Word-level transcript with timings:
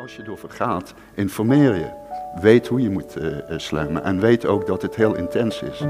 Als 0.00 0.16
je 0.16 0.22
erover 0.22 0.50
gaat, 0.50 0.94
informeer 1.14 1.74
je. 1.74 1.90
Weet 2.40 2.66
hoe 2.66 2.80
je 2.80 2.90
moet 2.90 3.16
uh, 3.16 3.58
slammen 3.58 4.04
en 4.04 4.20
weet 4.20 4.46
ook 4.46 4.66
dat 4.66 4.82
het 4.82 4.94
heel 4.94 5.14
intens 5.14 5.62
is. 5.62 5.84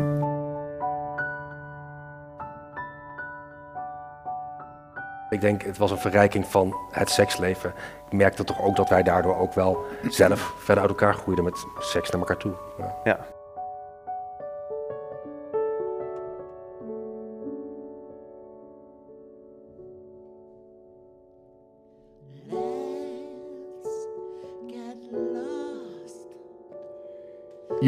Ik 5.31 5.41
denk, 5.41 5.63
het 5.63 5.79
was 5.79 5.91
een 5.91 5.99
verrijking 5.99 6.47
van 6.47 6.77
het 6.91 7.11
seksleven. 7.11 7.73
Ik 8.07 8.13
merkte 8.13 8.45
toch 8.45 8.63
ook 8.63 8.77
dat 8.77 8.89
wij 8.89 9.03
daardoor 9.03 9.37
ook 9.37 9.55
wel 9.55 9.85
zelf 10.09 10.55
verder 10.59 10.83
uit 10.83 10.93
elkaar 10.93 11.15
groeiden 11.15 11.45
met 11.45 11.67
seks 11.79 12.11
naar 12.11 12.21
elkaar 12.21 12.37
toe. 12.37 12.53
Ja. 12.79 12.95
ja. 13.05 13.38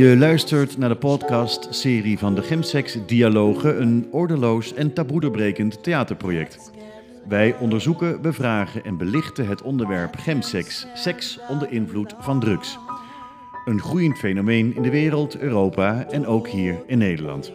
Je 0.00 0.16
luistert 0.16 0.78
naar 0.78 0.88
de 0.88 0.96
podcast-serie 0.96 2.18
van 2.18 2.34
de 2.34 2.42
Gemsex 2.42 2.98
Dialogen, 3.06 3.80
een 3.80 4.08
ordeloos 4.10 4.74
en 4.74 4.92
taboedebrekend 4.92 5.82
theaterproject. 5.82 6.70
Wij 7.28 7.56
onderzoeken, 7.58 8.22
bevragen 8.22 8.84
en 8.84 8.96
belichten 8.96 9.46
het 9.46 9.62
onderwerp 9.62 10.16
gemsex, 10.16 10.86
seks 10.94 11.38
onder 11.48 11.70
invloed 11.70 12.14
van 12.18 12.40
drugs. 12.40 12.78
Een 13.64 13.80
groeiend 13.80 14.18
fenomeen 14.18 14.76
in 14.76 14.82
de 14.82 14.90
wereld, 14.90 15.38
Europa 15.38 16.06
en 16.10 16.26
ook 16.26 16.48
hier 16.48 16.82
in 16.86 16.98
Nederland. 16.98 17.52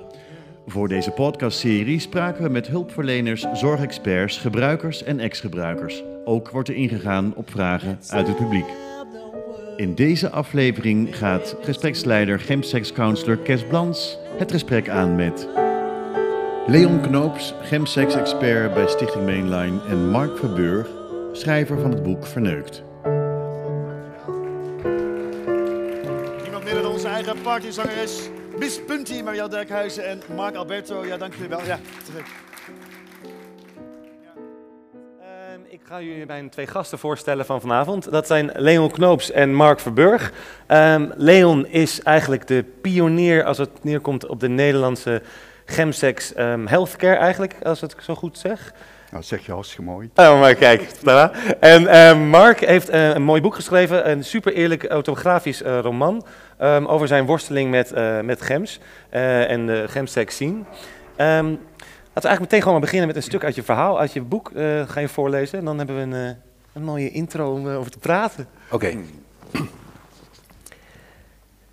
Voor 0.68 0.88
deze 0.88 1.12
podcastserie 1.12 2.00
spraken 2.00 2.44
we 2.44 2.50
met 2.50 2.68
hulpverleners, 2.68 3.46
zorgexperts, 3.54 4.38
gebruikers 4.38 5.04
en 5.04 5.20
ex-gebruikers. 5.20 6.04
Ook 6.26 6.50
wordt 6.50 6.70
er 6.70 6.76
ingegaan 6.76 7.36
op 7.36 7.50
vragen 7.50 8.00
uit 8.10 8.28
het 8.28 8.38
publiek. 8.38 8.68
In 9.76 9.96
deze 9.96 10.30
aflevering 10.30 11.18
gaat 11.18 11.56
gespreksleider 11.62 12.40
gemsex-counselor 12.40 13.38
Kes 13.38 13.64
Blans 13.64 14.18
het 14.38 14.52
gesprek 14.52 14.90
aan 14.90 15.16
met 15.16 15.48
Leon 16.68 17.02
Knoops, 17.02 17.54
gemsex-expert 17.62 18.74
bij 18.74 18.88
Stichting 18.88 19.26
Mainline 19.26 19.80
en 19.88 20.10
Mark 20.10 20.38
Verburg, 20.38 20.88
schrijver 21.32 21.80
van 21.80 21.92
het 21.92 22.04
boek 22.04 22.26
Verneukt. 22.26 22.84
Iemand 26.46 26.64
meer 26.64 26.82
dan 26.82 26.86
onze 26.86 27.08
eigen 27.08 27.42
partyzangeres, 27.42 28.30
Miss 28.58 28.82
Punty, 28.86 29.22
Maria 29.22 29.48
Dijkhuizen 29.48 30.08
en 30.08 30.22
Mark 30.36 30.56
Alberto. 30.56 31.06
Ja, 31.06 31.18
dank 31.18 31.34
jullie 31.34 31.50
wel. 31.50 31.66
Ja, 31.66 31.80
terug. 32.06 32.26
Ik 35.76 35.82
ga 35.88 36.02
jullie 36.02 36.26
mijn 36.26 36.50
twee 36.50 36.68
gasten 36.68 37.00
voorstellen 37.00 37.46
van 37.46 37.62
vanavond. 37.62 38.12
Dat 38.12 38.28
zijn 38.28 38.52
Leon 38.54 38.92
Knoops 38.92 39.32
en 39.32 39.54
Mark 39.54 39.80
Verburg. 39.80 40.32
Um, 40.68 41.12
Leon 41.16 41.68
is 41.68 42.02
eigenlijk 42.02 42.48
de 42.48 42.66
pionier 42.82 43.44
als 43.44 43.58
het 43.58 43.70
neerkomt 43.82 44.26
op 44.26 44.40
de 44.40 44.48
Nederlandse 44.48 45.22
gemsex 45.66 46.38
um, 46.38 46.68
healthcare 46.68 47.16
eigenlijk, 47.16 47.56
als 47.64 47.82
ik 47.82 47.90
het 47.90 48.04
zo 48.04 48.16
goed 48.16 48.38
zeg. 48.38 48.74
Nou, 49.12 49.24
zeg 49.24 49.46
je 49.46 49.52
hartstikke 49.52 49.84
mooi. 49.84 50.10
Oh, 50.16 50.40
maar 50.40 50.56
kijk. 50.56 50.82
en 51.60 51.82
uh, 51.82 52.30
Mark 52.30 52.60
heeft 52.60 52.94
uh, 52.94 53.14
een 53.14 53.24
mooi 53.24 53.42
boek 53.42 53.56
geschreven, 53.56 54.10
een 54.10 54.24
super 54.24 54.54
eerlijk 54.54 54.86
autografisch 54.86 55.62
uh, 55.62 55.80
roman 55.80 56.26
um, 56.62 56.86
over 56.86 57.08
zijn 57.08 57.26
worsteling 57.26 57.72
met, 57.72 57.94
met 58.24 58.42
gems 58.42 58.80
en 59.10 59.66
de 59.66 59.86
gemsex 59.88 60.36
scene. 60.36 60.64
Laten 62.16 62.30
we 62.30 62.36
eigenlijk 62.36 62.52
meteen 62.52 62.62
gewoon 62.62 62.90
beginnen 62.90 63.16
met 63.16 63.16
een 63.26 63.32
stuk 63.32 63.44
uit 63.44 63.56
je 63.56 63.64
verhaal, 63.64 64.00
uit 64.00 64.14
je 64.14 64.22
boek. 64.22 64.52
Uh, 64.52 64.90
ga 64.90 65.00
je 65.00 65.08
voorlezen 65.08 65.60
en 65.60 65.66
dan 65.66 65.78
hebben 65.78 65.96
we 65.96 66.02
een, 66.02 66.28
uh, 66.30 66.36
een 66.74 66.84
mooie 66.84 67.12
intro 67.12 67.54
om 67.54 67.68
uh, 67.68 67.78
over 67.78 67.92
te 67.92 67.98
praten. 67.98 68.48
Oké. 68.72 68.98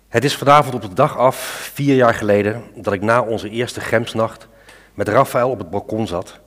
Het 0.07 0.23
is 0.23 0.35
vanavond 0.35 0.75
op 0.75 0.81
de 0.81 0.93
dag 0.93 1.17
af, 1.17 1.35
vier 1.73 1.95
jaar 1.95 2.13
geleden, 2.13 2.63
dat 2.75 2.93
ik 2.93 3.01
na 3.01 3.21
onze 3.21 3.49
eerste 3.49 3.81
gemsnacht 3.81 4.47
met 4.93 5.07
Rafael 5.07 5.49
op 5.49 5.57
het 5.57 5.69
balkon 5.69 6.07
zat 6.07 6.39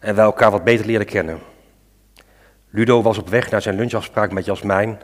en 0.00 0.14
wij 0.14 0.24
elkaar 0.24 0.50
wat 0.50 0.64
beter 0.64 0.86
leerden 0.86 1.08
kennen. 1.08 1.38
Ludo 2.70 3.02
was 3.02 3.18
op 3.18 3.28
weg 3.28 3.50
naar 3.50 3.62
zijn 3.62 3.76
lunchafspraak 3.76 4.32
met 4.32 4.44
Jasmijn 4.44 5.00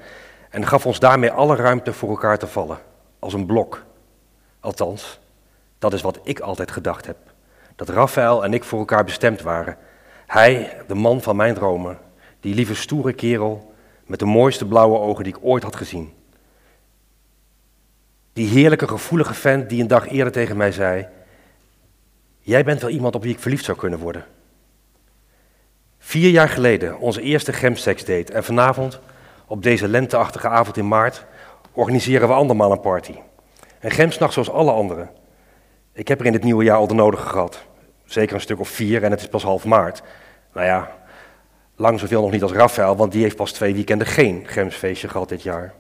en 0.51 0.67
gaf 0.67 0.87
ons 0.87 0.99
daarmee 0.99 1.31
alle 1.31 1.57
ruimte 1.57 1.93
voor 1.93 2.09
elkaar 2.09 2.39
te 2.39 2.47
vallen, 2.47 2.79
als 3.19 3.33
een 3.33 3.47
blok. 3.47 3.85
Althans, 4.61 5.21
dat 5.79 5.93
is 5.93 6.03
wat 6.03 6.21
ik 6.23 6.41
altijd 6.41 6.71
gedacht 6.71 7.07
heb 7.07 7.30
dat 7.87 7.89
Raphaël 7.89 8.45
en 8.45 8.55
ik 8.55 8.65
voor 8.65 8.79
elkaar 8.79 9.05
bestemd 9.05 9.43
waren. 9.43 9.77
Hij, 10.27 10.83
de 10.87 10.95
man 10.95 11.23
van 11.23 11.37
mijn 11.37 11.55
dromen, 11.55 11.99
die 12.41 12.55
lieve 12.55 12.75
stoere 12.75 13.13
kerel 13.13 13.75
met 14.07 14.19
de 14.19 14.25
mooiste 14.25 14.67
blauwe 14.67 14.99
ogen 14.99 15.25
die 15.25 15.35
ik 15.35 15.45
ooit 15.45 15.63
had 15.63 15.77
gezien. 15.77 16.13
Die 18.33 18.49
heerlijke 18.49 18.89
gevoelige 18.89 19.35
vent 19.35 19.69
die 19.69 19.81
een 19.81 19.89
dag 19.89 20.09
eerder 20.09 20.33
tegen 20.33 20.57
mij 20.57 20.73
zei: 20.73 21.07
Jij 22.39 22.65
bent 22.65 22.81
wel 22.81 22.91
iemand 22.91 23.15
op 23.15 23.23
wie 23.23 23.33
ik 23.33 23.41
verliefd 23.41 23.65
zou 23.65 23.79
kunnen 23.79 23.99
worden. 23.99 24.25
Vier 25.99 26.31
jaar 26.31 26.49
geleden 26.49 26.99
onze 26.99 27.23
eerste 27.23 27.53
gemsex-date 27.53 28.33
en 28.33 28.45
vanavond, 28.45 29.01
op 29.47 29.63
deze 29.63 29.89
lenteachtige 29.89 30.49
avond 30.49 30.77
in 30.77 30.89
maart, 30.89 31.25
organiseren 31.73 32.29
we 32.29 32.35
andermaal 32.35 32.73
een 32.73 32.81
party. 32.81 33.15
Een 33.81 33.91
gemsnacht 33.91 34.33
zoals 34.33 34.51
alle 34.51 34.73
anderen. 34.73 35.11
Ik 35.93 36.09
heb 36.09 36.21
er 36.21 36.27
in 36.27 36.33
dit 36.33 36.45
nieuwe 36.45 36.65
jaar 36.65 36.77
al 36.77 36.87
de 36.87 36.95
nodige 36.95 37.27
gehad. 37.29 37.69
Zeker 38.11 38.35
een 38.35 38.41
stuk 38.41 38.61
of 38.61 38.69
vier 38.69 39.05
en 39.05 39.11
het 39.11 39.21
is 39.21 39.29
pas 39.29 39.43
half 39.43 39.65
maart. 39.65 40.03
Nou 40.53 40.67
ja, 40.67 40.91
lang 41.77 42.01
zoveel 42.01 42.21
nog 42.21 42.31
niet 42.31 42.43
als 42.43 42.53
Rafael, 42.53 42.97
want 42.97 43.13
die 43.13 43.23
heeft 43.23 43.37
pas 43.37 43.53
twee 43.53 43.75
weekenden 43.75 44.07
geen 44.07 44.47
Gemsfeestje 44.47 45.09
gehad 45.09 45.29
dit 45.29 45.43
jaar. 45.43 45.75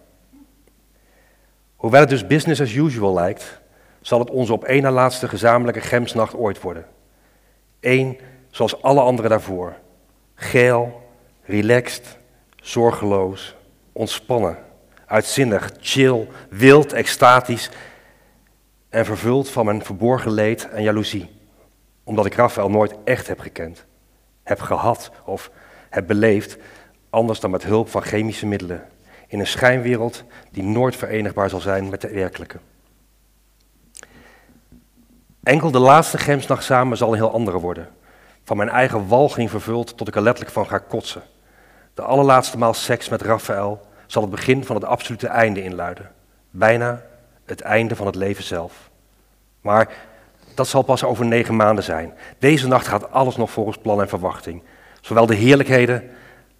Hoewel 1.76 2.00
het 2.00 2.08
dus 2.08 2.26
business 2.26 2.60
as 2.60 2.74
usual 2.74 3.14
lijkt, 3.14 3.60
zal 4.00 4.18
het 4.18 4.30
onze 4.30 4.52
op 4.52 4.64
één 4.64 4.82
na 4.82 4.91
laatste 4.91 5.28
gezamenlijke 5.28 5.80
Gemsnacht 5.80 6.34
ooit 6.34 6.60
worden. 6.60 6.86
Eén 7.80 8.18
zoals 8.50 8.82
alle 8.82 9.00
andere 9.00 9.28
daarvoor. 9.28 9.74
Geel, 10.34 11.02
relaxed, 11.44 12.18
zorgeloos, 12.56 13.56
ontspannen, 13.92 14.58
uitzinnig, 15.06 15.70
chill, 15.80 16.28
wild, 16.50 16.92
extatisch 16.92 17.70
en 18.88 19.04
vervuld 19.04 19.50
van 19.50 19.64
mijn 19.64 19.84
verborgen 19.84 20.32
leed 20.32 20.68
en 20.68 20.82
jaloezie 20.82 21.38
omdat 22.04 22.26
ik 22.26 22.34
Rafael 22.34 22.70
nooit 22.70 22.94
echt 23.04 23.26
heb 23.26 23.38
gekend, 23.38 23.86
heb 24.42 24.60
gehad 24.60 25.10
of 25.24 25.50
heb 25.90 26.06
beleefd, 26.06 26.56
anders 27.10 27.40
dan 27.40 27.50
met 27.50 27.62
hulp 27.62 27.88
van 27.88 28.02
chemische 28.02 28.46
middelen. 28.46 28.88
In 29.26 29.40
een 29.40 29.46
schijnwereld 29.46 30.24
die 30.50 30.62
nooit 30.62 30.96
verenigbaar 30.96 31.50
zal 31.50 31.60
zijn 31.60 31.88
met 31.88 32.00
de 32.00 32.08
werkelijke. 32.08 32.58
Enkel 35.42 35.70
de 35.70 35.78
laatste 35.78 36.18
gemsnacht 36.18 36.64
samen 36.64 36.96
zal 36.96 37.08
een 37.08 37.18
heel 37.18 37.32
andere 37.32 37.58
worden. 37.58 37.88
Van 38.44 38.56
mijn 38.56 38.68
eigen 38.68 39.08
walging 39.08 39.50
vervuld 39.50 39.96
tot 39.96 40.08
ik 40.08 40.16
er 40.16 40.22
letterlijk 40.22 40.54
van 40.54 40.66
ga 40.66 40.78
kotsen. 40.78 41.22
De 41.94 42.02
allerlaatste 42.02 42.58
maal 42.58 42.74
seks 42.74 43.08
met 43.08 43.22
Rafael 43.22 43.80
zal 44.06 44.22
het 44.22 44.30
begin 44.30 44.64
van 44.64 44.76
het 44.76 44.84
absolute 44.84 45.26
einde 45.26 45.62
inluiden. 45.62 46.12
Bijna 46.50 47.02
het 47.44 47.60
einde 47.60 47.96
van 47.96 48.06
het 48.06 48.14
leven 48.14 48.44
zelf. 48.44 48.90
Maar 49.60 49.92
dat 50.60 50.69
zal 50.69 50.82
pas 50.82 51.04
over 51.04 51.26
negen 51.26 51.56
maanden 51.56 51.84
zijn. 51.84 52.15
Deze 52.38 52.69
nacht 52.69 52.87
gaat 52.87 53.10
alles 53.10 53.37
nog 53.37 53.50
volgens 53.50 53.78
plan 53.78 54.00
en 54.00 54.09
verwachting. 54.09 54.62
Zowel 55.00 55.26
de 55.26 55.34
heerlijkheden 55.34 56.10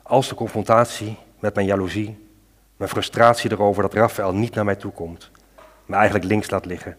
als 0.03 0.28
de 0.28 0.34
confrontatie 0.34 1.16
met 1.38 1.55
mijn 1.55 1.66
jaloezie, 1.66 2.28
mijn 2.77 2.91
frustratie 2.91 3.53
erover 3.53 3.83
dat 3.83 3.94
Raphaël 3.94 4.34
niet 4.34 4.55
naar 4.55 4.65
mij 4.65 4.77
toe 4.77 4.93
komt, 4.93 5.31
me 5.87 5.94
eigenlijk 5.94 6.25
links 6.25 6.50
laat 6.50 6.65
liggen, 6.65 6.97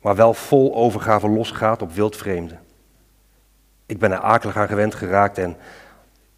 maar 0.00 0.16
wel 0.16 0.34
vol 0.34 0.74
overgave 0.74 1.28
losgaat 1.28 1.82
op 1.82 1.92
wildvreemden. 1.92 2.60
Ik 3.86 3.98
ben 3.98 4.12
er 4.12 4.18
akelig 4.18 4.56
aan 4.56 4.68
gewend 4.68 4.94
geraakt 4.94 5.38
en 5.38 5.56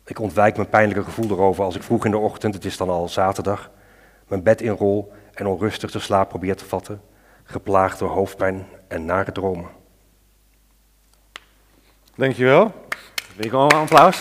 ik 0.05 0.19
ontwijk 0.19 0.57
mijn 0.57 0.69
pijnlijke 0.69 1.05
gevoel 1.05 1.31
erover 1.31 1.65
als 1.65 1.77
ik 1.77 1.83
vroeg 1.83 2.05
in 2.05 2.11
de 2.11 2.19
ochtend, 2.19 2.55
het 2.55 2.65
is 2.65 2.77
dan 2.77 2.89
al 2.89 3.09
zaterdag, 3.09 3.71
mijn 4.29 4.43
bed 4.43 4.61
inrol 4.61 5.13
en 5.35 5.47
onrustig 5.47 5.91
de 5.91 5.99
slaap 5.99 6.29
probeer 6.29 6.57
te 6.57 6.65
vatten, 6.65 7.01
geplaagd 7.44 7.99
door 7.99 8.11
hoofdpijn 8.11 8.67
en 8.88 9.05
nare 9.05 9.32
dromen. 9.32 9.69
Dankjewel. 12.17 12.73
Wil 13.37 13.46
je 13.46 13.56
een 13.56 13.79
applaus? 13.79 14.20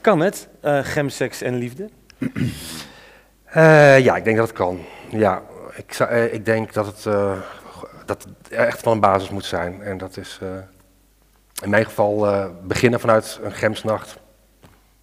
Kan 0.00 0.20
het, 0.20 0.48
uh, 0.62 0.84
gemseks 0.84 1.42
en 1.42 1.54
liefde? 1.54 1.90
Uh, 3.56 3.98
ja, 3.98 4.16
ik 4.16 4.24
denk 4.24 4.36
dat 4.36 4.46
het 4.46 4.56
kan. 4.56 4.84
Ja, 5.08 5.42
ik, 5.74 5.98
uh, 5.98 6.32
ik 6.32 6.44
denk 6.44 6.72
dat 6.72 6.86
het, 6.86 7.02
dat 8.06 8.22
het 8.22 8.48
echt 8.48 8.80
van 8.80 8.92
een 8.92 9.00
basis 9.00 9.30
moet 9.30 9.44
zijn. 9.44 9.82
En 9.82 9.98
dat 9.98 10.16
is 10.16 10.40
in 11.62 11.70
mijn 11.70 11.84
geval 11.84 12.26
beginnen 12.62 13.00
vanuit 13.00 13.38
een 13.42 13.52
gemsnacht. 13.52 14.18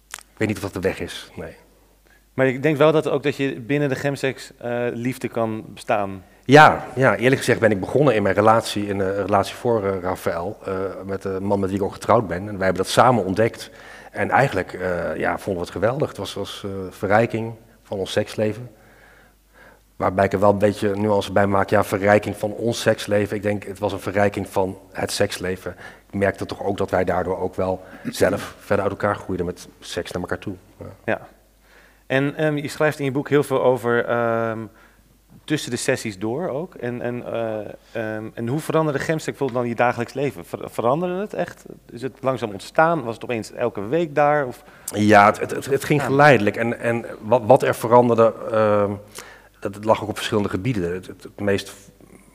Ik 0.08 0.38
weet 0.38 0.48
niet 0.48 0.56
of 0.56 0.62
dat 0.62 0.72
de 0.72 0.88
weg 0.88 1.00
is, 1.00 1.30
nee. 1.34 1.56
Maar 2.34 2.46
ik 2.46 2.62
denk 2.62 2.76
wel 2.76 2.92
dat 2.92 3.08
ook 3.08 3.22
dat 3.22 3.36
je 3.36 3.60
binnen 3.60 3.88
de 3.88 3.94
gemsex 3.94 4.52
eh, 4.56 4.86
liefde 4.92 5.28
kan 5.28 5.64
bestaan. 5.68 6.24
Ja, 6.44 6.84
ja, 6.94 7.16
eerlijk 7.16 7.38
gezegd 7.38 7.60
ben 7.60 7.70
ik 7.70 7.80
begonnen 7.80 8.14
in 8.14 8.22
mijn 8.22 8.34
relatie, 8.34 8.86
in 8.86 9.00
een 9.00 9.14
relatie 9.14 9.54
voor 9.54 9.84
uh, 9.84 10.00
Rafael, 10.00 10.58
uh, 10.68 10.74
met 11.06 11.22
de 11.22 11.38
man 11.40 11.60
met 11.60 11.68
wie 11.68 11.78
ik 11.78 11.84
ook 11.84 11.92
getrouwd 11.92 12.28
ben. 12.28 12.48
En 12.48 12.56
wij 12.56 12.64
hebben 12.64 12.82
dat 12.82 12.92
samen 12.92 13.24
ontdekt. 13.24 13.70
En 14.10 14.30
eigenlijk 14.30 14.78
ja, 15.16 15.38
vonden 15.38 15.62
we 15.62 15.68
het 15.68 15.78
geweldig. 15.78 16.08
Het 16.08 16.16
was, 16.16 16.34
was 16.34 16.66
verrijking 16.90 17.52
van 17.82 17.98
ons 17.98 18.12
seksleven. 18.12 18.70
Waarbij 19.96 20.24
ik 20.24 20.32
er 20.32 20.40
wel 20.40 20.50
een 20.50 20.58
beetje 20.58 20.96
nuance 20.96 21.32
bij 21.32 21.46
maak. 21.46 21.70
Ja, 21.70 21.84
verrijking 21.84 22.36
van 22.36 22.52
ons 22.52 22.80
seksleven. 22.80 23.36
Ik 23.36 23.42
denk, 23.42 23.64
het 23.64 23.78
was 23.78 23.92
een 23.92 24.00
verrijking 24.00 24.48
van 24.48 24.78
het 24.92 25.12
seksleven. 25.12 25.76
Ik 26.10 26.18
merkte 26.18 26.46
toch 26.46 26.62
ook 26.62 26.76
dat 26.76 26.90
wij 26.90 27.04
daardoor 27.04 27.38
ook 27.38 27.54
wel 27.54 27.82
zelf 28.10 28.54
verder 28.58 28.84
uit 28.84 28.94
elkaar 28.94 29.16
groeiden 29.16 29.46
met 29.46 29.68
seks 29.80 30.10
naar 30.10 30.22
elkaar 30.22 30.38
toe. 30.38 30.54
Ja. 30.78 30.86
ja. 31.04 31.28
En 32.12 32.44
um, 32.44 32.56
je 32.56 32.68
schrijft 32.68 32.98
in 32.98 33.04
je 33.04 33.10
boek 33.10 33.28
heel 33.28 33.42
veel 33.42 33.62
over 33.62 34.10
um, 34.50 34.70
tussen 35.44 35.70
de 35.70 35.76
sessies 35.76 36.18
door 36.18 36.48
ook. 36.48 36.74
En, 36.74 37.00
en, 37.00 37.24
uh, 37.94 38.14
um, 38.16 38.30
en 38.34 38.48
hoe 38.48 38.60
veranderde 38.60 38.98
gemstek 38.98 39.38
bijvoorbeeld 39.38 39.60
dan 39.60 39.68
je 39.68 39.74
dagelijks 39.74 40.12
leven? 40.12 40.44
Ver, 40.44 40.70
veranderde 40.70 41.20
het 41.20 41.34
echt? 41.34 41.64
Is 41.90 42.02
het 42.02 42.12
langzaam 42.20 42.50
ontstaan? 42.50 43.02
Was 43.02 43.14
het 43.14 43.24
opeens 43.24 43.52
elke 43.52 43.86
week 43.86 44.14
daar? 44.14 44.46
Of? 44.46 44.62
Ja, 44.94 45.26
het, 45.26 45.40
het, 45.40 45.66
het 45.66 45.84
ging 45.84 46.02
geleidelijk. 46.02 46.56
En, 46.56 46.78
en 46.78 47.04
wat, 47.20 47.42
wat 47.44 47.62
er 47.62 47.74
veranderde, 47.74 48.34
dat 49.60 49.84
lag 49.84 50.02
ook 50.02 50.08
op 50.08 50.16
verschillende 50.16 50.48
gebieden. 50.48 50.92
Het, 50.92 51.40
meest, 51.40 51.72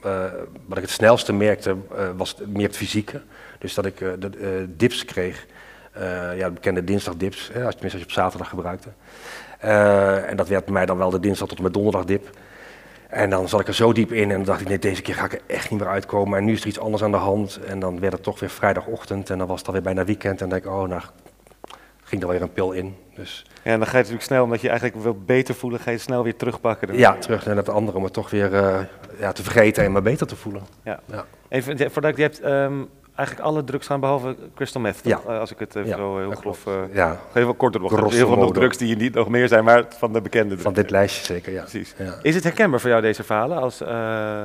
uh, 0.06 0.24
wat 0.66 0.78
ik 0.78 0.84
het 0.84 0.94
snelste 0.94 1.34
merkte, 1.34 1.76
uh, 1.92 2.10
was 2.16 2.36
meer 2.46 2.68
het 2.68 2.78
fysieke. 2.78 3.22
Dus 3.60 3.74
dat 3.74 3.86
ik 3.86 3.98
de, 4.00 4.68
dips 4.78 5.06
kreeg. 5.06 5.46
ja, 6.36 6.46
de 6.46 6.52
bekende 6.52 6.84
dinsdagdips, 6.84 7.50
hè, 7.54 7.66
als, 7.66 7.74
tenminste 7.74 7.84
als 7.84 7.94
je 7.94 8.04
op 8.04 8.12
zaterdag 8.24 8.50
gebruikte. 8.50 8.90
En 9.60 10.36
dat 10.36 10.48
werd 10.48 10.66
bij 10.66 10.74
mij 10.74 10.86
dan 10.86 10.98
wel 10.98 11.10
de 11.10 11.20
dinsdag 11.20 11.48
tot 11.48 11.58
en 11.58 11.64
met 11.64 11.74
donderdag 11.74 12.06
dip. 12.06 12.30
En 13.10 13.30
dan 13.30 13.50
zat 13.50 13.60
ik 13.60 13.68
er 13.68 13.74
zo 13.74 13.94
diep 13.94 14.12
in 14.12 14.32
en 14.32 14.36
dan 14.36 14.44
dacht 14.44 14.62
ik, 14.62 14.68
nee, 14.68 14.80
deze 14.80 15.02
keer 15.02 15.16
ga 15.16 15.26
ik 15.26 15.34
er 15.34 15.42
echt 15.48 15.70
niet 15.70 15.80
meer 15.80 15.90
uitkomen. 15.90 16.38
En 16.38 16.46
nu 16.46 16.54
is 16.54 16.62
er 16.62 16.68
iets 16.68 16.80
anders 16.80 17.04
aan 17.04 17.12
de 17.12 17.18
hand. 17.18 17.60
En 17.68 17.80
dan 17.80 18.00
werd 18.00 18.14
het 18.14 18.24
toch 18.24 18.40
weer 18.40 18.50
vrijdagochtend 18.50 19.30
en 19.30 19.38
dan 19.38 19.48
was 19.48 19.58
het 19.58 19.68
alweer 19.68 19.84
bijna 19.84 20.06
weekend. 20.06 20.42
En 20.42 20.50
dan 20.50 20.60
denk 20.60 20.74
ik, 20.74 20.82
oh, 20.82 20.88
nou, 20.88 21.02
ging 22.04 22.22
er 22.22 22.28
weer 22.28 22.42
een 22.42 22.52
pil 22.52 22.72
in. 22.72 22.96
Dus. 23.16 23.46
Ja, 23.64 23.72
en 23.72 23.78
dan 23.78 23.88
ga 23.88 23.92
je 23.92 23.98
natuurlijk 23.98 24.24
snel, 24.24 24.44
omdat 24.44 24.62
je 24.62 24.70
eigenlijk 24.70 25.02
wil 25.02 25.18
beter 25.26 25.56
voelen, 25.56 25.80
ga 25.80 25.92
je 25.92 25.98
snel 25.98 26.24
weer 26.24 26.36
terugpakken. 26.36 26.98
Ja, 26.98 27.16
terug 27.18 27.46
naar 27.46 27.56
het 27.56 27.70
andere 27.70 27.98
om 27.98 28.04
het 28.04 28.14
toch 28.14 28.30
weer 28.30 28.54
uh, 28.54 28.80
ja, 29.20 29.32
te 29.32 29.44
vergeten 29.44 29.84
en 29.84 29.92
maar 29.92 30.02
beter 30.02 30.28
te 30.28 30.36
voelen. 30.36 30.62
Ja. 30.84 31.00
ja. 31.06 31.26
Even, 31.50 31.92
voordat 31.92 32.16
je 32.16 32.22
hebt 32.22 32.46
um, 32.46 32.90
eigenlijk 33.18 33.48
alle 33.48 33.64
drugs 33.64 33.88
gaan 33.88 34.00
behalve 34.00 34.36
crystal 34.56 34.82
meth, 34.82 35.00
ja. 35.04 35.22
Uh, 35.28 35.40
als 35.40 35.52
ik 35.52 35.60
het 35.60 35.76
even 35.76 35.90
ja, 35.90 35.96
zo 35.96 36.18
heel 36.18 36.32
grof... 36.32 36.66
Uh, 36.66 36.74
ja. 36.94 37.20
Even 37.34 37.56
kort 37.56 37.74
door 37.74 37.90
de 37.90 37.96
Heel 38.16 38.28
veel 38.28 38.38
nog 38.38 38.54
drugs 38.54 38.78
die 38.78 38.88
je 38.88 38.96
niet 38.96 39.14
nog 39.14 39.30
meer 39.30 39.48
zijn, 39.48 39.64
maar 39.64 39.86
van 39.90 40.14
de 40.14 40.22
bekende 40.22 40.48
drugs. 40.48 40.64
Van 40.64 40.74
dit 40.74 40.90
lijstje 40.90 41.26
zeker, 41.26 41.54
ja. 41.54 41.62
Precies. 41.62 41.96
Is 42.22 42.36
het 42.36 42.44
herkenbaar 42.44 42.80
voor 42.80 42.90
jou, 42.90 43.02
deze 43.02 43.24
verhalen, 43.24 43.58
als... 43.58 43.82
Uh, 43.82 43.88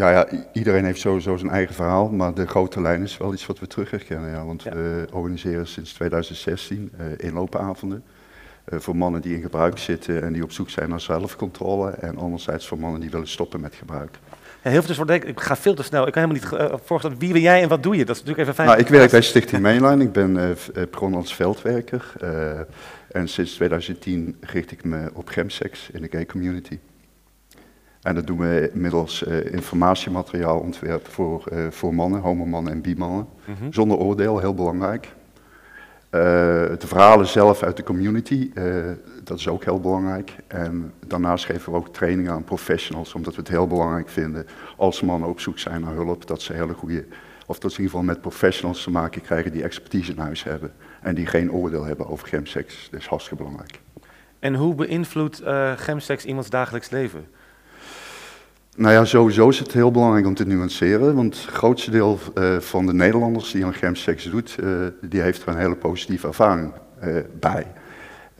ja, 0.00 0.10
ja, 0.10 0.26
iedereen 0.52 0.84
heeft 0.84 1.00
sowieso 1.00 1.36
zijn 1.36 1.50
eigen 1.50 1.74
verhaal, 1.74 2.08
maar 2.08 2.34
de 2.34 2.46
grote 2.46 2.80
lijn 2.80 3.02
is 3.02 3.16
wel 3.16 3.32
iets 3.32 3.46
wat 3.46 3.58
we 3.58 3.66
terug 3.66 3.90
herkennen. 3.90 4.30
Ja, 4.30 4.44
want 4.44 4.62
ja. 4.62 4.72
we 4.72 5.06
organiseren 5.12 5.66
sinds 5.66 5.92
2016 5.92 6.92
uh, 7.00 7.06
inloopavonden 7.16 8.04
voor 8.66 8.96
mannen 8.96 9.20
die 9.20 9.34
in 9.34 9.42
gebruik 9.42 9.78
zitten 9.78 10.22
en 10.22 10.32
die 10.32 10.42
op 10.42 10.52
zoek 10.52 10.70
zijn 10.70 10.88
naar 10.88 11.00
zelfcontrole. 11.00 11.90
En 11.90 12.18
anderzijds 12.18 12.66
voor 12.66 12.78
mannen 12.78 13.00
die 13.00 13.10
willen 13.10 13.28
stoppen 13.28 13.60
met 13.60 13.74
gebruik. 13.74 14.18
Ja, 14.62 14.70
heel 14.70 14.82
veel 14.82 15.06
dus 15.06 15.16
ik 15.16 15.40
ga 15.40 15.56
veel 15.56 15.74
te 15.74 15.82
snel. 15.82 16.06
Ik 16.06 16.12
kan 16.12 16.22
helemaal 16.22 16.60
niet 16.60 16.70
uh, 16.70 16.78
voorstellen, 16.84 17.18
wie 17.18 17.32
ben 17.32 17.40
jij 17.40 17.62
en 17.62 17.68
wat 17.68 17.82
doe 17.82 17.96
je? 17.96 18.04
Dat 18.04 18.16
is 18.16 18.22
natuurlijk 18.22 18.48
even 18.48 18.54
fijn. 18.54 18.68
Nou, 18.68 18.80
ik 18.80 18.88
werk 18.88 19.10
bij 19.10 19.22
Stichting 19.22 19.62
Mainline. 19.62 20.04
Ik 20.04 20.12
ben 20.12 20.56
begonnen 20.90 21.20
als 21.20 21.34
veldwerker. 21.34 22.12
en 23.10 23.28
sinds 23.28 23.54
2010 23.54 24.36
richt 24.40 24.72
ik 24.72 24.84
me 24.84 25.10
op 25.12 25.28
gemsex 25.28 25.90
in 25.90 26.02
de 26.02 26.08
gay 26.10 26.26
community. 26.26 26.78
En 28.02 28.14
dat 28.14 28.26
doen 28.26 28.38
we 28.38 28.70
middels 28.74 29.22
uh, 29.22 29.52
informatiemateriaal 29.52 30.58
ontwerp 30.58 31.08
voor, 31.08 31.44
uh, 31.52 31.66
voor 31.70 31.94
mannen, 31.94 32.20
homomannen 32.20 32.72
en 32.72 32.80
bimannen. 32.80 33.26
Mm 33.44 33.54
-hmm. 33.58 33.72
Zonder 33.72 33.96
oordeel, 33.96 34.38
heel 34.38 34.54
belangrijk. 34.54 35.04
Uh, 35.04 36.20
de 36.20 36.86
verhalen 36.86 37.26
zelf 37.26 37.62
uit 37.62 37.76
de 37.76 37.82
community, 37.82 38.50
dat 39.30 39.38
is 39.38 39.48
ook 39.48 39.64
heel 39.64 39.80
belangrijk. 39.80 40.34
En 40.46 40.92
daarnaast 41.06 41.44
geven 41.44 41.72
we 41.72 41.78
ook 41.78 41.92
trainingen 41.92 42.32
aan 42.32 42.44
professionals, 42.44 43.14
omdat 43.14 43.34
we 43.34 43.40
het 43.40 43.50
heel 43.50 43.66
belangrijk 43.66 44.08
vinden 44.08 44.46
als 44.76 45.00
mannen 45.00 45.28
op 45.28 45.40
zoek 45.40 45.58
zijn 45.58 45.80
naar 45.80 45.94
hulp, 45.94 46.26
dat 46.26 46.42
ze 46.42 46.52
hele 46.52 46.74
goede, 46.74 47.04
of 47.46 47.58
dat 47.58 47.72
ze 47.72 47.78
in 47.78 47.84
ieder 47.84 47.98
geval 47.98 48.14
met 48.14 48.20
professionals 48.20 48.82
te 48.82 48.90
maken 48.90 49.22
krijgen 49.22 49.52
die 49.52 49.62
expertise 49.62 50.12
in 50.12 50.18
huis 50.18 50.42
hebben. 50.42 50.72
En 51.02 51.14
die 51.14 51.26
geen 51.26 51.52
oordeel 51.52 51.84
hebben 51.84 52.08
over 52.08 52.28
gemseks. 52.28 52.88
Dat 52.90 53.00
is 53.00 53.06
hartstikke 53.06 53.42
belangrijk. 53.42 53.80
En 54.38 54.54
hoe 54.54 54.74
beïnvloedt 54.74 55.42
gemseks 55.76 56.24
iemands 56.24 56.50
dagelijks 56.50 56.90
leven? 56.90 57.26
Nou 58.76 58.92
ja, 58.94 59.04
sowieso 59.04 59.48
is 59.48 59.58
het 59.58 59.72
heel 59.72 59.90
belangrijk 59.90 60.26
om 60.26 60.34
te 60.34 60.46
nuanceren, 60.46 61.14
want 61.14 61.40
het 61.40 61.54
grootste 61.54 61.90
deel 61.90 62.18
uh, 62.34 62.58
van 62.58 62.86
de 62.86 62.92
Nederlanders 62.92 63.50
die 63.50 63.64
aan 63.64 63.74
gemseks 63.74 64.24
doet, 64.24 64.56
uh, 64.60 64.86
die 65.00 65.20
heeft 65.20 65.42
er 65.42 65.48
een 65.48 65.58
hele 65.58 65.76
positieve 65.76 66.26
ervaring 66.26 66.72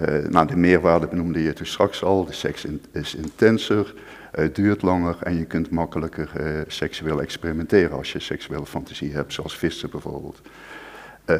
bij. 0.01 0.23
nou, 0.31 0.47
de 0.47 0.57
meerwaarde 0.57 1.07
benoemde 1.07 1.43
je 1.43 1.53
toen 1.53 1.67
straks 1.67 2.03
al, 2.03 2.25
de 2.25 2.33
seks 2.33 2.67
is 2.93 3.15
intenser, 3.15 3.95
het 4.31 4.55
duurt 4.55 4.83
langer 4.83 5.17
en 5.23 5.39
je 5.39 5.45
kunt 5.45 5.71
makkelijker 5.71 6.31
seksueel 6.67 7.21
experimenteren 7.21 7.97
als 7.97 8.13
je 8.13 8.19
seksuele 8.21 8.67
fantasie 8.67 9.13
hebt, 9.13 9.33
zoals 9.33 9.59
vissen 9.59 9.91
bijvoorbeeld. 9.91 10.41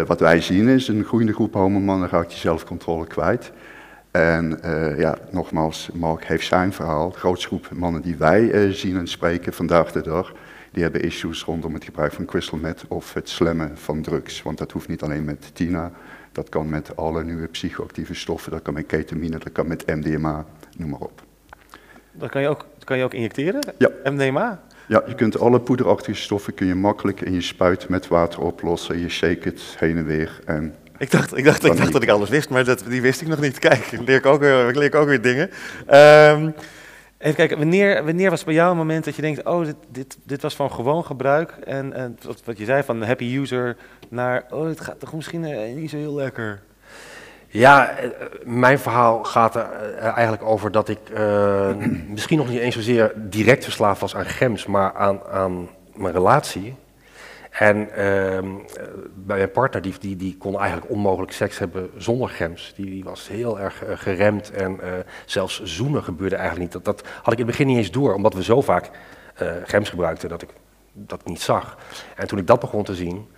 wat 0.07 0.21
wij 0.21 0.41
zien 0.41 0.69
is, 0.69 0.89
een 0.89 1.05
groeiende 1.05 1.33
groep 1.33 1.55
homomannen 1.55 2.09
raakt 2.09 2.33
je 2.33 2.39
zelfcontrole 2.39 3.07
kwijt. 3.07 3.53
En 4.11 4.61
ja, 4.97 5.19
nogmaals, 5.31 5.91
Mark 5.95 6.25
heeft 6.25 6.47
zijn 6.47 6.73
verhaal. 6.73 7.11
De 7.11 7.19
grootste 7.19 7.47
groep 7.47 7.69
mannen 7.75 8.03
die 8.03 8.17
wij 8.17 8.73
zien 8.73 8.97
en 8.97 9.07
spreken 9.09 9.53
vandaag 9.53 9.93
de 9.93 10.03
dag, 10.03 10.33
die 10.73 10.83
hebben 10.83 11.03
issues 11.03 11.45
rondom 11.45 11.75
het 11.75 11.85
gebruik 11.85 12.13
van 12.13 12.25
crystal 12.25 12.59
meth 12.59 12.85
of 12.89 13.15
het 13.15 13.29
slemmen 13.29 13.79
van 13.79 14.03
drugs. 14.03 14.43
Want 14.43 14.59
dat 14.59 14.73
hoeft 14.73 14.89
niet 14.89 15.03
alleen 15.03 15.25
met 15.25 15.51
Tina, 15.55 15.93
dat 16.33 16.49
kan 16.49 16.69
met 16.69 16.97
alle 16.97 17.25
nieuwe 17.25 17.47
psychoactieve 17.47 18.15
stoffen, 18.15 18.53
dat 18.53 18.63
kan 18.63 18.75
met 18.75 18.87
ketamine, 18.87 19.39
dat 19.39 19.53
kan 19.53 19.67
met 19.67 19.87
MDMA, 19.87 20.45
noem 20.77 20.91
maar 20.91 21.01
op. 21.01 21.23
Dat 22.13 22.31
kan 22.31 22.43
je 22.43 22.49
ook, 22.49 22.67
kan 22.85 22.99
je 22.99 23.05
ook 23.05 23.15
injecteren? 23.15 23.61
Ja. 23.79 23.91
MDMA? 24.05 24.61
Ja, 24.89 25.03
je 25.07 25.15
kunt 25.15 25.39
alle 25.39 25.61
poederachtige 25.61 26.21
stoffen 26.21 26.55
kun 26.55 26.67
je 26.67 26.75
makkelijk 26.75 27.21
in 27.21 27.33
je 27.33 27.41
spuit 27.41 27.89
met 27.89 28.09
water 28.09 28.41
oplossen. 28.41 28.99
Je 28.99 29.09
shake 29.09 29.49
het 29.49 29.77
heen 29.79 29.97
en 29.97 30.05
weer 30.05 30.41
en 30.45 30.75
ik 30.99 31.11
dacht, 31.11 31.37
ik 31.37 31.45
dacht, 31.45 31.65
ik 31.65 31.77
dacht 31.77 31.93
dat 31.93 32.03
ik 32.03 32.09
alles 32.09 32.29
wist, 32.29 32.51
maar 32.51 32.65
dat, 32.65 32.85
die 32.89 33.03
wist 33.03 33.21
ik 33.21 33.29
nog 33.29 33.41
niet. 33.41 33.59
Kijk, 33.59 33.87
ik 33.87 34.01
leer 34.07 34.17
ik 34.17 34.27
ook, 34.27 34.43
ik 34.43 34.75
leer 34.75 34.95
ook 34.97 35.09
weer 35.09 35.23
dingen. 35.23 35.51
Um, 35.95 36.55
even 37.21 37.35
kijken, 37.35 37.59
wanneer, 37.59 38.05
wanneer 38.05 38.31
was 38.31 38.45
bij 38.45 38.55
jou 38.55 38.71
een 38.71 38.77
moment 38.77 39.05
dat 39.05 39.17
je 39.17 39.23
denkt, 39.23 39.45
oh, 39.45 39.65
dit, 39.65 39.77
dit, 39.89 40.19
dit 40.25 40.43
was 40.43 40.55
van 40.57 40.71
gewoon 40.71 41.05
gebruik. 41.05 41.51
En, 41.51 41.93
en 41.93 42.19
wat, 42.23 42.43
wat 42.45 42.59
je 42.59 42.65
zei, 42.65 42.83
van 42.83 43.03
happy 43.03 43.37
user 43.37 43.77
naar, 44.09 44.45
oh, 44.51 44.67
het 44.67 44.81
gaat 44.81 45.01
toch 45.01 45.13
misschien 45.13 45.43
uh, 45.43 45.75
niet 45.75 45.91
zo 45.91 45.97
heel 45.97 46.15
lekker. 46.15 46.61
Ja, 47.47 47.95
mijn 48.45 48.79
verhaal 48.79 49.25
gaat 49.25 49.55
er 49.55 49.69
eigenlijk 49.99 50.43
over 50.43 50.71
dat 50.71 50.89
ik 50.89 50.99
uh, 51.13 51.71
misschien 52.09 52.39
nog 52.39 52.49
niet 52.49 52.61
eens 52.61 52.75
zozeer 52.75 53.13
direct 53.17 53.65
verslaafd 53.65 54.01
was 54.01 54.17
aan 54.17 54.27
gems, 54.27 54.67
maar 54.67 54.95
aan, 54.95 55.21
aan 55.31 55.69
mijn 55.95 56.15
relatie. 56.15 56.75
En 57.61 57.77
uh, 57.77 57.95
bij 59.15 59.37
mijn 59.37 59.51
partner, 59.51 59.83
die, 59.83 59.95
die, 60.01 60.17
die 60.17 60.37
kon 60.37 60.59
eigenlijk 60.59 60.91
onmogelijk 60.91 61.33
seks 61.33 61.59
hebben 61.59 61.91
zonder 61.97 62.29
gems. 62.29 62.73
Die, 62.77 62.87
die 62.87 63.05
was 63.05 63.29
heel 63.29 63.61
erg 63.61 63.85
uh, 63.85 63.91
geremd 63.95 64.51
en 64.51 64.79
uh, 64.83 64.93
zelfs 65.25 65.63
zoenen 65.63 66.03
gebeurde 66.03 66.37
eigenlijk 66.37 66.65
niet. 66.65 66.85
Dat, 66.85 66.97
dat 66.97 67.09
had 67.23 67.33
ik 67.33 67.39
in 67.39 67.47
het 67.47 67.57
begin 67.57 67.67
niet 67.67 67.77
eens 67.77 67.91
door, 67.91 68.15
omdat 68.15 68.35
we 68.35 68.43
zo 68.43 68.61
vaak 68.61 68.91
uh, 69.43 69.53
gems 69.65 69.89
gebruikten 69.89 70.29
dat 70.29 70.43
ik 70.43 70.49
dat 70.93 71.25
niet 71.25 71.41
zag. 71.41 71.79
En 72.17 72.27
toen 72.27 72.39
ik 72.39 72.47
dat 72.47 72.61
begon 72.61 72.85
te 72.85 72.95
zien 72.95 73.29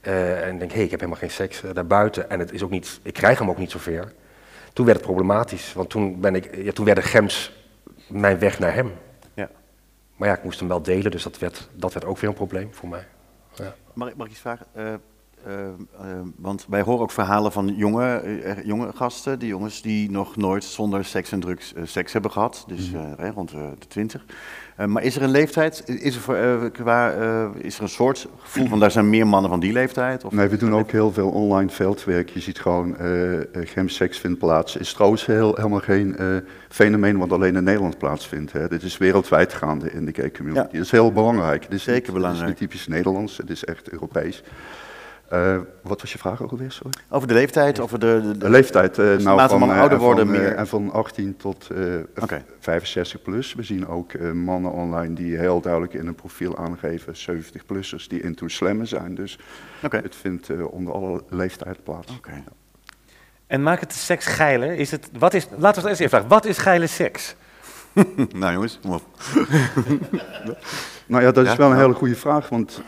en 0.00 0.58
denk, 0.58 0.70
hé, 0.70 0.76
hey, 0.76 0.84
ik 0.84 0.90
heb 0.90 1.00
helemaal 1.00 1.20
geen 1.20 1.30
seks 1.30 1.62
daarbuiten 1.72 2.30
en 2.30 2.38
het 2.38 2.52
is 2.52 2.62
ook 2.62 2.70
niet, 2.70 3.00
ik 3.02 3.12
krijg 3.12 3.38
hem 3.38 3.50
ook 3.50 3.58
niet 3.58 3.70
zover. 3.70 4.12
Toen 4.72 4.86
werd 4.86 4.98
het 4.98 5.06
problematisch, 5.06 5.72
want 5.72 5.90
toen, 5.90 6.20
ben 6.20 6.34
ik, 6.34 6.56
ja, 6.56 6.72
toen 6.72 6.84
werden 6.84 7.04
gems 7.04 7.52
mijn 8.08 8.38
weg 8.38 8.58
naar 8.58 8.74
hem. 8.74 8.92
Ja. 9.34 9.50
Maar 10.16 10.28
ja, 10.28 10.36
ik 10.36 10.44
moest 10.44 10.58
hem 10.58 10.68
wel 10.68 10.82
delen, 10.82 11.10
dus 11.10 11.22
dat 11.22 11.38
werd, 11.38 11.68
dat 11.72 11.92
werd 11.92 12.06
ook 12.06 12.18
weer 12.18 12.30
een 12.30 12.36
probleem 12.36 12.68
voor 12.72 12.88
mij. 12.88 13.06
Ja. 13.56 13.74
Mag, 13.94 14.14
mag 14.14 14.26
ik 14.26 14.32
iets 14.32 14.40
vragen? 14.40 14.66
Uh, 15.48 15.54
uh, 15.54 16.20
want 16.36 16.66
wij 16.68 16.82
horen 16.82 17.00
ook 17.00 17.10
verhalen 17.10 17.52
van 17.52 17.74
jonge, 17.76 18.22
jonge 18.64 18.90
gasten, 18.94 19.38
die 19.38 19.48
jongens 19.48 19.82
die 19.82 20.10
nog 20.10 20.36
nooit 20.36 20.64
zonder 20.64 21.04
seks 21.04 21.32
en 21.32 21.40
drugs 21.40 21.72
seks 21.82 22.12
hebben 22.12 22.30
gehad, 22.30 22.64
dus 22.66 22.90
mm 22.90 23.00
-hmm. 23.16 23.30
rond 23.30 23.50
de 23.50 23.86
twintig. 23.88 24.24
maar 24.86 25.02
is 25.02 25.16
er 25.16 25.22
een 25.22 25.30
leeftijd, 25.30 25.82
is 25.88 26.14
er, 26.14 26.20
voor, 26.20 26.70
qua, 26.70 27.10
is 27.56 27.76
er 27.76 27.82
een 27.82 27.88
soort 27.88 28.28
gevoel 28.38 28.66
van 28.66 28.80
daar 28.80 28.90
zijn 28.90 29.10
meer 29.10 29.26
mannen 29.26 29.50
van 29.50 29.60
die 29.60 29.72
leeftijd? 29.72 30.24
Of 30.24 30.32
nee, 30.32 30.48
we 30.48 30.56
doen 30.56 30.74
ook 30.74 30.90
heel 30.90 31.12
veel 31.12 31.30
online 31.30 31.70
veldwerk. 31.70 32.28
Je 32.28 32.40
ziet 32.40 32.60
gewoon, 32.60 32.96
gemseks 33.52 34.18
vindt 34.18 34.38
plaats. 34.38 34.76
Is 34.76 34.92
trouwens 34.92 35.26
heel, 35.26 35.54
helemaal 35.54 35.80
geen 35.80 36.16
fenomeen 36.68 37.18
wat 37.18 37.32
alleen 37.32 37.56
in 37.56 37.64
Nederland 37.64 37.98
plaatsvindt. 37.98 38.52
Hè. 38.52 38.68
Dit 38.68 38.82
is 38.82 38.98
wereldwijd 38.98 39.52
gaande 39.52 39.92
in 39.92 40.04
de 40.04 40.14
gay 40.14 40.30
community. 40.30 40.66
Ja. 40.66 40.72
Dat 40.72 40.84
is 40.84 40.90
heel 40.90 41.12
belangrijk. 41.12 41.62
Dit 41.62 41.72
is 41.72 41.82
Zeker 41.82 42.02
niet, 42.02 42.12
belangrijk. 42.12 42.48
Het 42.48 42.54
is 42.54 42.60
niet 42.60 42.70
typisch 42.70 42.86
Nederlands, 42.86 43.36
het 43.36 43.50
is 43.50 43.64
echt 43.64 43.88
Europees. 43.88 44.42
Eh, 45.34 45.58
wat 45.82 46.00
was 46.00 46.12
je 46.12 46.18
vraag 46.18 46.42
ook 46.42 46.50
alweer, 46.50 46.72
sorry? 46.72 46.92
Over 47.08 47.28
de 47.28 47.34
leeftijd, 47.34 47.80
over 47.80 47.98
de... 47.98 48.20
de, 48.22 48.38
De 48.38 48.50
leeftijd, 48.50 48.98
eh, 48.98 49.04
nou, 49.16 49.48
van, 49.48 49.58
mannen 49.58 49.76
eh, 49.76 49.80
ouder 49.82 49.98
worden, 49.98 50.30
meer- 50.30 50.54
en 50.54 50.66
van 50.66 50.92
18 50.92 51.36
tot 51.36 51.68
eh, 51.70 52.22
Oké. 52.22 52.44
65 52.60 53.22
plus. 53.22 53.54
We 53.54 53.62
zien 53.62 53.86
ook 53.86 54.12
eh, 54.12 54.30
mannen 54.32 54.72
online 54.72 55.14
die 55.14 55.36
heel 55.38 55.60
duidelijk 55.60 55.94
in 55.94 56.06
een 56.06 56.14
profiel 56.14 56.56
aangeven, 56.58 57.14
70-plussers, 57.14 58.06
die 58.08 58.22
into 58.22 58.48
slammen 58.48 58.86
zijn. 58.86 59.14
Dus 59.14 59.38
Oké. 59.82 59.96
het 59.96 60.14
vindt 60.16 60.50
eh, 60.50 60.72
onder 60.72 60.92
alle 60.94 61.22
leeftijden 61.28 61.82
plaats. 61.82 62.16
Oké. 62.16 62.42
En 63.46 63.62
maakt 63.62 63.80
het 63.80 63.90
de 63.90 63.96
seks 63.98 64.26
geiler? 64.26 64.72
Is 64.72 64.90
het, 64.90 65.08
wat 65.18 65.34
is, 65.34 65.46
laten 65.56 65.82
we 65.82 65.88
het 65.88 66.00
eerst 66.00 66.00
even 66.00 66.08
vragen. 66.10 66.28
Wat 66.28 66.44
is 66.44 66.58
geile 66.58 66.86
seks? 66.86 67.34
nou 68.40 68.52
jongens, 68.52 68.78
kom 68.82 68.92
op. 68.92 69.02
Nou 71.06 71.22
ja, 71.22 71.32
dat 71.32 71.44
is 71.44 71.50
Ja, 71.50 71.56
wel 71.56 71.66
een 71.66 71.72
nou. 71.72 71.86
hele 71.86 71.98
goede 71.98 72.16
vraag, 72.16 72.48
want. 72.48 72.82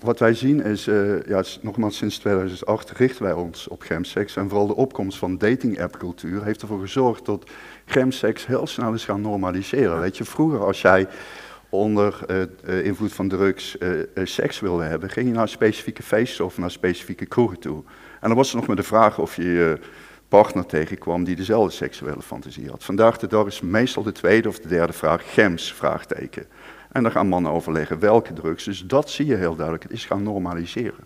Wat 0.00 0.18
wij 0.18 0.34
zien 0.34 0.64
is, 0.64 0.86
eh, 0.86 1.22
ja, 1.22 1.42
nogmaals 1.60 1.96
sinds 1.96 2.18
2008 2.18 2.90
richten 2.90 3.22
wij 3.22 3.32
ons 3.32 3.68
op 3.68 3.82
gemseks. 3.82 4.36
En 4.36 4.48
vooral 4.48 4.66
de 4.66 4.74
opkomst 4.74 5.18
van 5.18 5.38
dating-app-cultuur 5.38 6.44
heeft 6.44 6.62
ervoor 6.62 6.80
gezorgd 6.80 7.24
dat 7.24 7.50
gemseks 7.84 8.46
heel 8.46 8.66
snel 8.66 8.92
is 8.92 9.04
gaan 9.04 9.20
normaliseren. 9.20 10.00
Weet 10.00 10.16
je, 10.16 10.24
vroeger 10.24 10.64
als 10.64 10.80
jij 10.80 11.06
onder 11.68 12.18
eh, 12.26 12.42
eh, 12.42 12.84
invloed 12.84 13.12
van 13.12 13.28
drugs 13.28 13.76
seks 14.24 14.60
wilde 14.60 14.84
hebben, 14.84 15.10
ging 15.10 15.28
je 15.28 15.34
naar 15.34 15.48
specifieke 15.48 16.02
feesten 16.02 16.44
of 16.44 16.58
naar 16.58 16.70
specifieke 16.70 17.26
kroegen 17.26 17.58
toe. 17.58 17.82
En 18.20 18.28
dan 18.28 18.36
was 18.36 18.50
er 18.50 18.56
nog 18.56 18.66
maar 18.66 18.76
de 18.76 18.82
vraag 18.82 19.18
of 19.18 19.36
je 19.36 19.42
je 19.42 19.78
partner 20.28 20.66
tegenkwam 20.66 21.24
die 21.24 21.36
dezelfde 21.36 21.72
seksuele 21.72 22.22
fantasie 22.22 22.70
had. 22.70 22.84
Vandaag 22.84 23.18
de 23.18 23.26
dag 23.26 23.46
is 23.46 23.60
meestal 23.60 24.02
de 24.02 24.12
tweede 24.12 24.48
of 24.48 24.58
de 24.58 24.68
derde 24.68 24.92
vraag 24.92 25.34
gems, 25.34 25.72
vraagteken. 25.72 26.46
En 26.92 27.02
dan 27.02 27.12
gaan 27.12 27.28
mannen 27.28 27.52
overleggen 27.52 27.98
welke 27.98 28.32
drugs. 28.32 28.64
Dus 28.64 28.86
dat 28.86 29.10
zie 29.10 29.26
je 29.26 29.34
heel 29.34 29.54
duidelijk. 29.54 29.82
Het 29.82 29.92
is 29.92 30.04
gaan 30.06 30.22
normaliseren. 30.22 31.04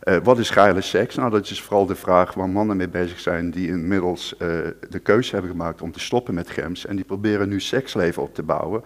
Eh, 0.00 0.16
wat 0.22 0.38
is 0.38 0.50
geile 0.50 0.80
seks? 0.80 1.14
Nou, 1.14 1.30
dat 1.30 1.50
is 1.50 1.62
vooral 1.62 1.86
de 1.86 1.94
vraag 1.94 2.34
waar 2.34 2.48
mannen 2.48 2.76
mee 2.76 2.88
bezig 2.88 3.20
zijn 3.20 3.50
die 3.50 3.68
inmiddels 3.68 4.36
eh, 4.36 4.48
de 4.88 4.98
keuze 4.98 5.32
hebben 5.32 5.50
gemaakt 5.50 5.82
om 5.82 5.92
te 5.92 6.00
stoppen 6.00 6.34
met 6.34 6.50
gems. 6.50 6.86
En 6.86 6.96
die 6.96 7.04
proberen 7.04 7.48
nu 7.48 7.60
seksleven 7.60 8.22
op 8.22 8.34
te 8.34 8.42
bouwen. 8.42 8.82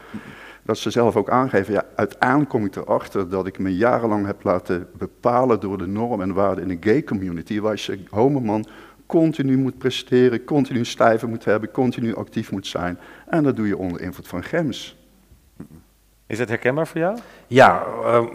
Dat 0.63 0.79
ze 0.79 0.91
zelf 0.91 1.17
ook 1.17 1.31
aangeven, 1.31 1.73
ja, 1.73 1.85
uiteindelijk 1.95 2.51
kom 2.51 2.65
ik 2.65 2.77
erachter 2.77 3.29
dat 3.29 3.47
ik 3.47 3.59
me 3.59 3.77
jarenlang 3.77 4.27
heb 4.27 4.43
laten 4.43 4.89
bepalen 4.99 5.61
door 5.61 5.79
de 5.79 5.87
normen 5.87 6.29
en 6.29 6.35
waarden 6.35 6.71
in 6.71 6.81
de 6.81 6.89
gay 6.89 7.05
community. 7.05 7.61
Waar 7.61 7.83
je 7.87 7.99
homoman 8.11 8.67
continu 9.07 9.57
moet 9.57 9.79
presteren, 9.79 10.45
continu 10.45 10.85
stijven 10.85 11.29
moet 11.29 11.45
hebben, 11.45 11.71
continu 11.71 12.15
actief 12.15 12.51
moet 12.51 12.67
zijn. 12.67 12.99
En 13.29 13.43
dat 13.43 13.57
doe 13.57 13.67
je 13.67 13.77
onder 13.77 14.01
invloed 14.01 14.29
van 14.29 14.43
gems. 14.43 14.97
Is 16.27 16.39
dat 16.39 16.49
herkenbaar 16.49 16.87
voor 16.87 17.01
jou? 17.01 17.19
Ja, 17.47 17.85
ehm, 18.05 18.27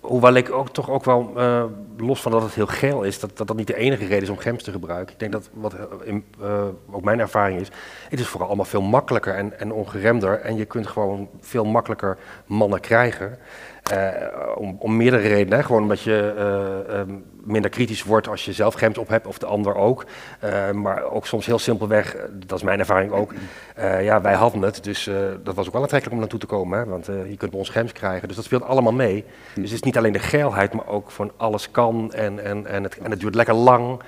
hoewel 0.00 0.34
ik 0.34 0.52
ook 0.52 0.68
toch 0.68 0.90
ook 0.90 1.04
wel, 1.04 1.32
eh, 1.36 1.64
los 1.96 2.20
van 2.20 2.32
dat 2.32 2.42
het 2.42 2.54
heel 2.54 2.66
geil 2.66 3.02
is, 3.02 3.20
dat, 3.20 3.36
dat 3.36 3.46
dat 3.46 3.56
niet 3.56 3.66
de 3.66 3.76
enige 3.76 4.06
reden 4.06 4.22
is 4.22 4.28
om 4.28 4.38
gems 4.38 4.62
te 4.62 4.70
gebruiken. 4.70 5.12
Ik 5.12 5.18
denk 5.18 5.32
dat 5.32 5.50
wat 5.52 5.74
eh, 5.74 5.82
in, 6.04 6.24
eh, 6.40 6.64
ook 6.90 7.04
mijn 7.04 7.20
ervaring 7.20 7.60
is, 7.60 7.70
het 8.08 8.20
is 8.20 8.26
vooral 8.26 8.46
allemaal 8.48 8.64
veel 8.64 8.82
makkelijker 8.82 9.34
en, 9.34 9.58
en 9.58 9.72
ongeremder. 9.72 10.40
En 10.40 10.56
je 10.56 10.64
kunt 10.64 10.86
gewoon 10.86 11.28
veel 11.40 11.64
makkelijker 11.64 12.18
mannen 12.46 12.80
krijgen. 12.80 13.38
Eh, 13.82 14.56
om, 14.56 14.76
om 14.78 14.96
meerdere 14.96 15.28
redenen. 15.28 15.58
Hè. 15.58 15.64
Gewoon 15.64 15.82
omdat 15.82 16.00
je 16.00 16.34
eh, 16.36 16.98
ehm, 16.98 17.14
minder 17.44 17.70
kritisch 17.70 18.02
wordt 18.02 18.28
als 18.28 18.44
je 18.44 18.52
zelf 18.52 18.74
gems 18.74 18.98
op 18.98 19.08
hebt, 19.08 19.26
of 19.26 19.38
de 19.38 19.46
ander 19.46 19.74
ook. 19.74 20.04
Eh, 20.40 20.70
maar 20.70 21.02
ook 21.02 21.26
soms 21.26 21.46
heel 21.46 21.58
simpelweg, 21.58 22.16
dat 22.46 22.58
is 22.58 22.64
mijn 22.64 22.78
ervaring 22.78 23.12
ook. 23.12 23.34
ja, 24.00 24.20
wij 24.20 24.34
hadden 24.34 24.62
het, 24.62 24.84
dus 24.84 25.10
dat 25.42 25.54
was 25.54 25.66
ook 25.66 25.72
wel 25.72 25.82
aantrekkelijk 25.82 26.12
om 26.12 26.20
naartoe 26.20 26.40
te 26.40 26.46
komen. 26.46 26.78
Hè, 26.78 26.84
want 26.84 27.06
je 27.06 27.36
kunt 27.36 27.50
bij 27.50 27.60
ons 27.60 27.68
gems 27.68 27.92
krijgen. 27.92 28.26
Dus 28.28 28.36
dat 28.36 28.44
speelt 28.44 28.62
allemaal 28.62 28.92
mee. 28.92 29.24
Dus 29.54 29.64
het 29.64 29.72
is 29.72 29.82
niet 29.82 29.96
alleen 29.96 30.12
de 30.12 30.18
geilheid, 30.18 30.72
maar 30.72 30.86
ook 30.86 31.10
van 31.10 31.32
alles 31.36 31.70
kan 31.70 32.12
en, 32.12 32.44
en, 32.44 32.66
en, 32.66 32.82
het, 32.82 32.98
en 32.98 33.10
het 33.10 33.20
duurt 33.20 33.34
lekker 33.34 33.54
lang. 33.54 34.00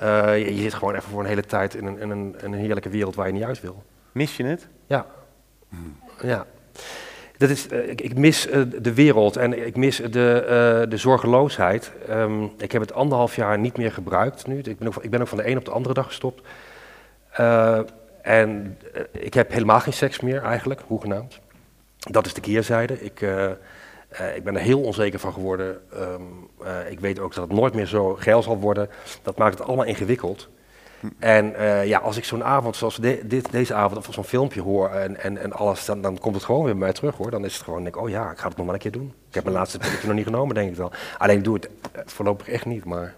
Je, 0.00 0.54
je 0.54 0.62
zit 0.62 0.74
gewoon 0.74 0.94
even 0.94 1.10
voor 1.10 1.20
een 1.20 1.26
hele 1.26 1.46
tijd 1.46 1.74
in 1.74 1.86
een, 1.86 1.98
in 1.98 2.10
een, 2.10 2.36
in 2.42 2.52
een 2.52 2.58
heerlijke 2.58 2.88
wereld 2.88 3.14
waar 3.14 3.26
je 3.26 3.32
niet 3.32 3.44
uit 3.44 3.60
wil. 3.60 3.82
Mis 4.12 4.36
je 4.36 4.44
het? 4.44 4.68
Ja. 4.86 5.06
Ja. 6.22 6.46
Dat 7.40 7.50
is, 7.50 7.68
eh, 7.68 7.88
ik, 7.88 8.00
ik 8.00 8.18
mis 8.18 8.48
eh, 8.48 8.60
de 8.80 8.94
wereld 8.94 9.36
en 9.36 9.66
ik 9.66 9.76
mis 9.76 9.96
de, 9.96 10.44
eh, 10.48 10.90
de 10.90 10.96
zorgeloosheid. 10.96 11.92
Ehm, 12.08 12.44
ik 12.58 12.72
heb 12.72 12.80
het 12.80 12.92
anderhalf 12.92 13.36
jaar 13.36 13.58
niet 13.58 13.76
meer 13.76 13.92
gebruikt 13.92 14.46
nu. 14.46 14.58
Ik 14.58 14.78
ben 14.78 14.88
ook, 14.88 15.02
ik 15.02 15.10
ben 15.10 15.20
ook 15.20 15.28
van 15.28 15.38
de 15.38 15.48
een 15.48 15.58
op 15.58 15.64
de 15.64 15.70
andere 15.70 15.94
dag 15.94 16.06
gestopt. 16.06 16.42
En 18.22 18.78
ik 19.12 19.34
heb 19.34 19.52
helemaal 19.52 19.80
geen 19.80 19.92
seks 19.92 20.20
meer 20.20 20.42
eigenlijk, 20.42 20.80
hoegenaamd. 20.86 21.40
Dat 21.98 22.26
is 22.26 22.34
de 22.34 22.40
keerzijde. 22.40 23.02
Ik, 23.04 23.20
ik 24.34 24.44
ben 24.44 24.54
er 24.54 24.60
heel 24.60 24.80
onzeker 24.80 25.18
van 25.18 25.32
geworden. 25.32 25.80
Ehm, 25.92 26.22
eh, 26.64 26.90
ik 26.90 27.00
weet 27.00 27.18
ook 27.18 27.34
dat 27.34 27.48
het 27.48 27.58
nooit 27.58 27.74
meer 27.74 27.86
zo 27.86 28.14
geil 28.14 28.42
zal 28.42 28.58
worden. 28.58 28.88
Dat 29.22 29.38
maakt 29.38 29.58
het 29.58 29.66
allemaal 29.66 29.86
ingewikkeld. 29.86 30.48
En 31.18 31.54
eh, 31.54 31.86
ja, 31.86 31.98
als 31.98 32.16
ik 32.16 32.24
zo'n 32.24 32.44
avond 32.44 32.76
zoals 32.76 32.96
dit, 32.96 33.52
deze 33.52 33.74
avond 33.74 34.08
of 34.08 34.14
zo'n 34.14 34.24
filmpje 34.24 34.60
hoor 34.60 34.88
en, 34.88 35.20
en, 35.20 35.38
en 35.38 35.52
alles, 35.52 35.84
dan, 35.84 36.02
dan 36.02 36.18
komt 36.18 36.34
het 36.34 36.44
gewoon 36.44 36.64
weer 36.64 36.72
bij 36.72 36.82
mij 36.82 36.92
terug 36.92 37.16
hoor. 37.16 37.30
Dan 37.30 37.44
is 37.44 37.54
het 37.54 37.62
gewoon, 37.62 37.82
denk 37.82 37.94
ik, 37.94 38.02
oh 38.02 38.08
ja, 38.08 38.30
ik 38.30 38.38
ga 38.38 38.48
het 38.48 38.56
nog 38.56 38.66
maar 38.66 38.74
een 38.74 38.80
keer 38.80 38.92
doen. 38.92 39.14
Ik 39.28 39.34
heb 39.34 39.44
mijn 39.44 39.56
laatste 39.56 39.78
pilletje 39.78 40.06
nog 40.06 40.16
niet 40.16 40.24
genomen, 40.24 40.54
denk 40.54 40.70
ik 40.70 40.76
wel. 40.76 40.92
Alleen 41.18 41.42
doe 41.42 41.54
het 41.54 41.68
eh, 41.92 42.02
voorlopig 42.06 42.48
echt 42.48 42.64
niet, 42.64 42.84
maar 42.84 43.14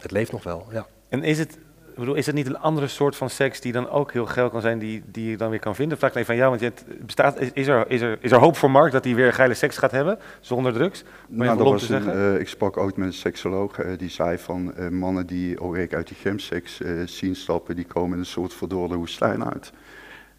het 0.00 0.10
leeft 0.10 0.32
nog 0.32 0.42
wel, 0.42 0.66
ja. 0.70 0.86
En 1.08 1.22
is 1.22 1.38
het, 1.38 1.58
bedoel, 2.02 2.14
is 2.14 2.26
het 2.26 2.34
niet 2.34 2.46
een 2.46 2.58
andere 2.58 2.86
soort 2.86 3.16
van 3.16 3.30
seks 3.30 3.60
die 3.60 3.72
dan 3.72 3.90
ook 3.90 4.12
heel 4.12 4.26
geil 4.26 4.50
kan 4.50 4.60
zijn, 4.60 4.78
die, 4.78 5.02
die 5.06 5.30
je 5.30 5.36
dan 5.36 5.50
weer 5.50 5.58
kan 5.58 5.74
vinden? 5.74 5.98
Vraag 5.98 6.10
ik 6.10 6.16
even 6.16 6.30
aan 6.30 6.36
jou, 6.36 6.50
want 6.50 6.60
je 6.60 6.66
het 6.66 7.06
bestaat, 7.06 7.40
is, 7.40 7.50
is, 7.52 7.66
er, 7.66 7.84
is, 7.90 8.00
er, 8.00 8.18
is 8.20 8.32
er 8.32 8.38
hoop 8.38 8.56
voor 8.56 8.70
Mark 8.70 8.92
dat 8.92 9.04
hij 9.04 9.14
weer 9.14 9.32
geile 9.32 9.54
seks 9.54 9.76
gaat 9.76 9.90
hebben, 9.90 10.18
zonder 10.40 10.72
drugs? 10.72 11.04
Nou, 11.28 11.56
dat 11.56 11.66
was 11.66 11.88
een, 11.88 12.10
eh, 12.10 12.40
ik 12.40 12.48
sprak 12.48 12.76
ooit 12.76 12.96
met 12.96 13.06
een 13.06 13.12
seksoloog 13.12 13.78
eh, 13.78 13.98
die 13.98 14.10
zei 14.10 14.38
van 14.38 14.74
eh, 14.74 14.88
mannen 14.88 15.26
die 15.26 15.60
ook 15.60 15.76
uit 15.76 16.08
die 16.08 16.16
gemseks 16.16 16.82
eh 16.82 16.90
zien 17.04 17.36
stappen, 17.36 17.76
die 17.76 17.84
komen 17.84 18.12
in 18.12 18.18
een 18.18 18.26
soort 18.26 18.54
verdorde 18.54 18.94
woestijn 18.94 19.44
uit. 19.44 19.72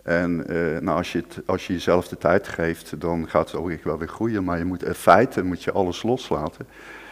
En 0.04 0.36
nou, 0.82 0.98
als, 0.98 1.12
je 1.12 1.18
het, 1.18 1.42
als 1.46 1.68
je 1.68 1.74
jezelf 1.74 2.08
de 2.08 2.18
tijd 2.18 2.48
geeft, 2.48 3.02
dan 3.02 3.30
gaat 3.30 3.52
het 3.52 3.60
ook 3.60 3.70
echt 3.70 3.84
wel 3.84 3.98
weer 3.98 4.08
groeien. 4.08 4.44
Maar 4.44 4.58
je 4.58 4.66
moet 4.66 4.84
in 4.84 4.94
feite 4.94 5.44
moet 5.44 5.64
je 5.64 5.72
alles 5.72 6.04
loslaten. 6.04 6.68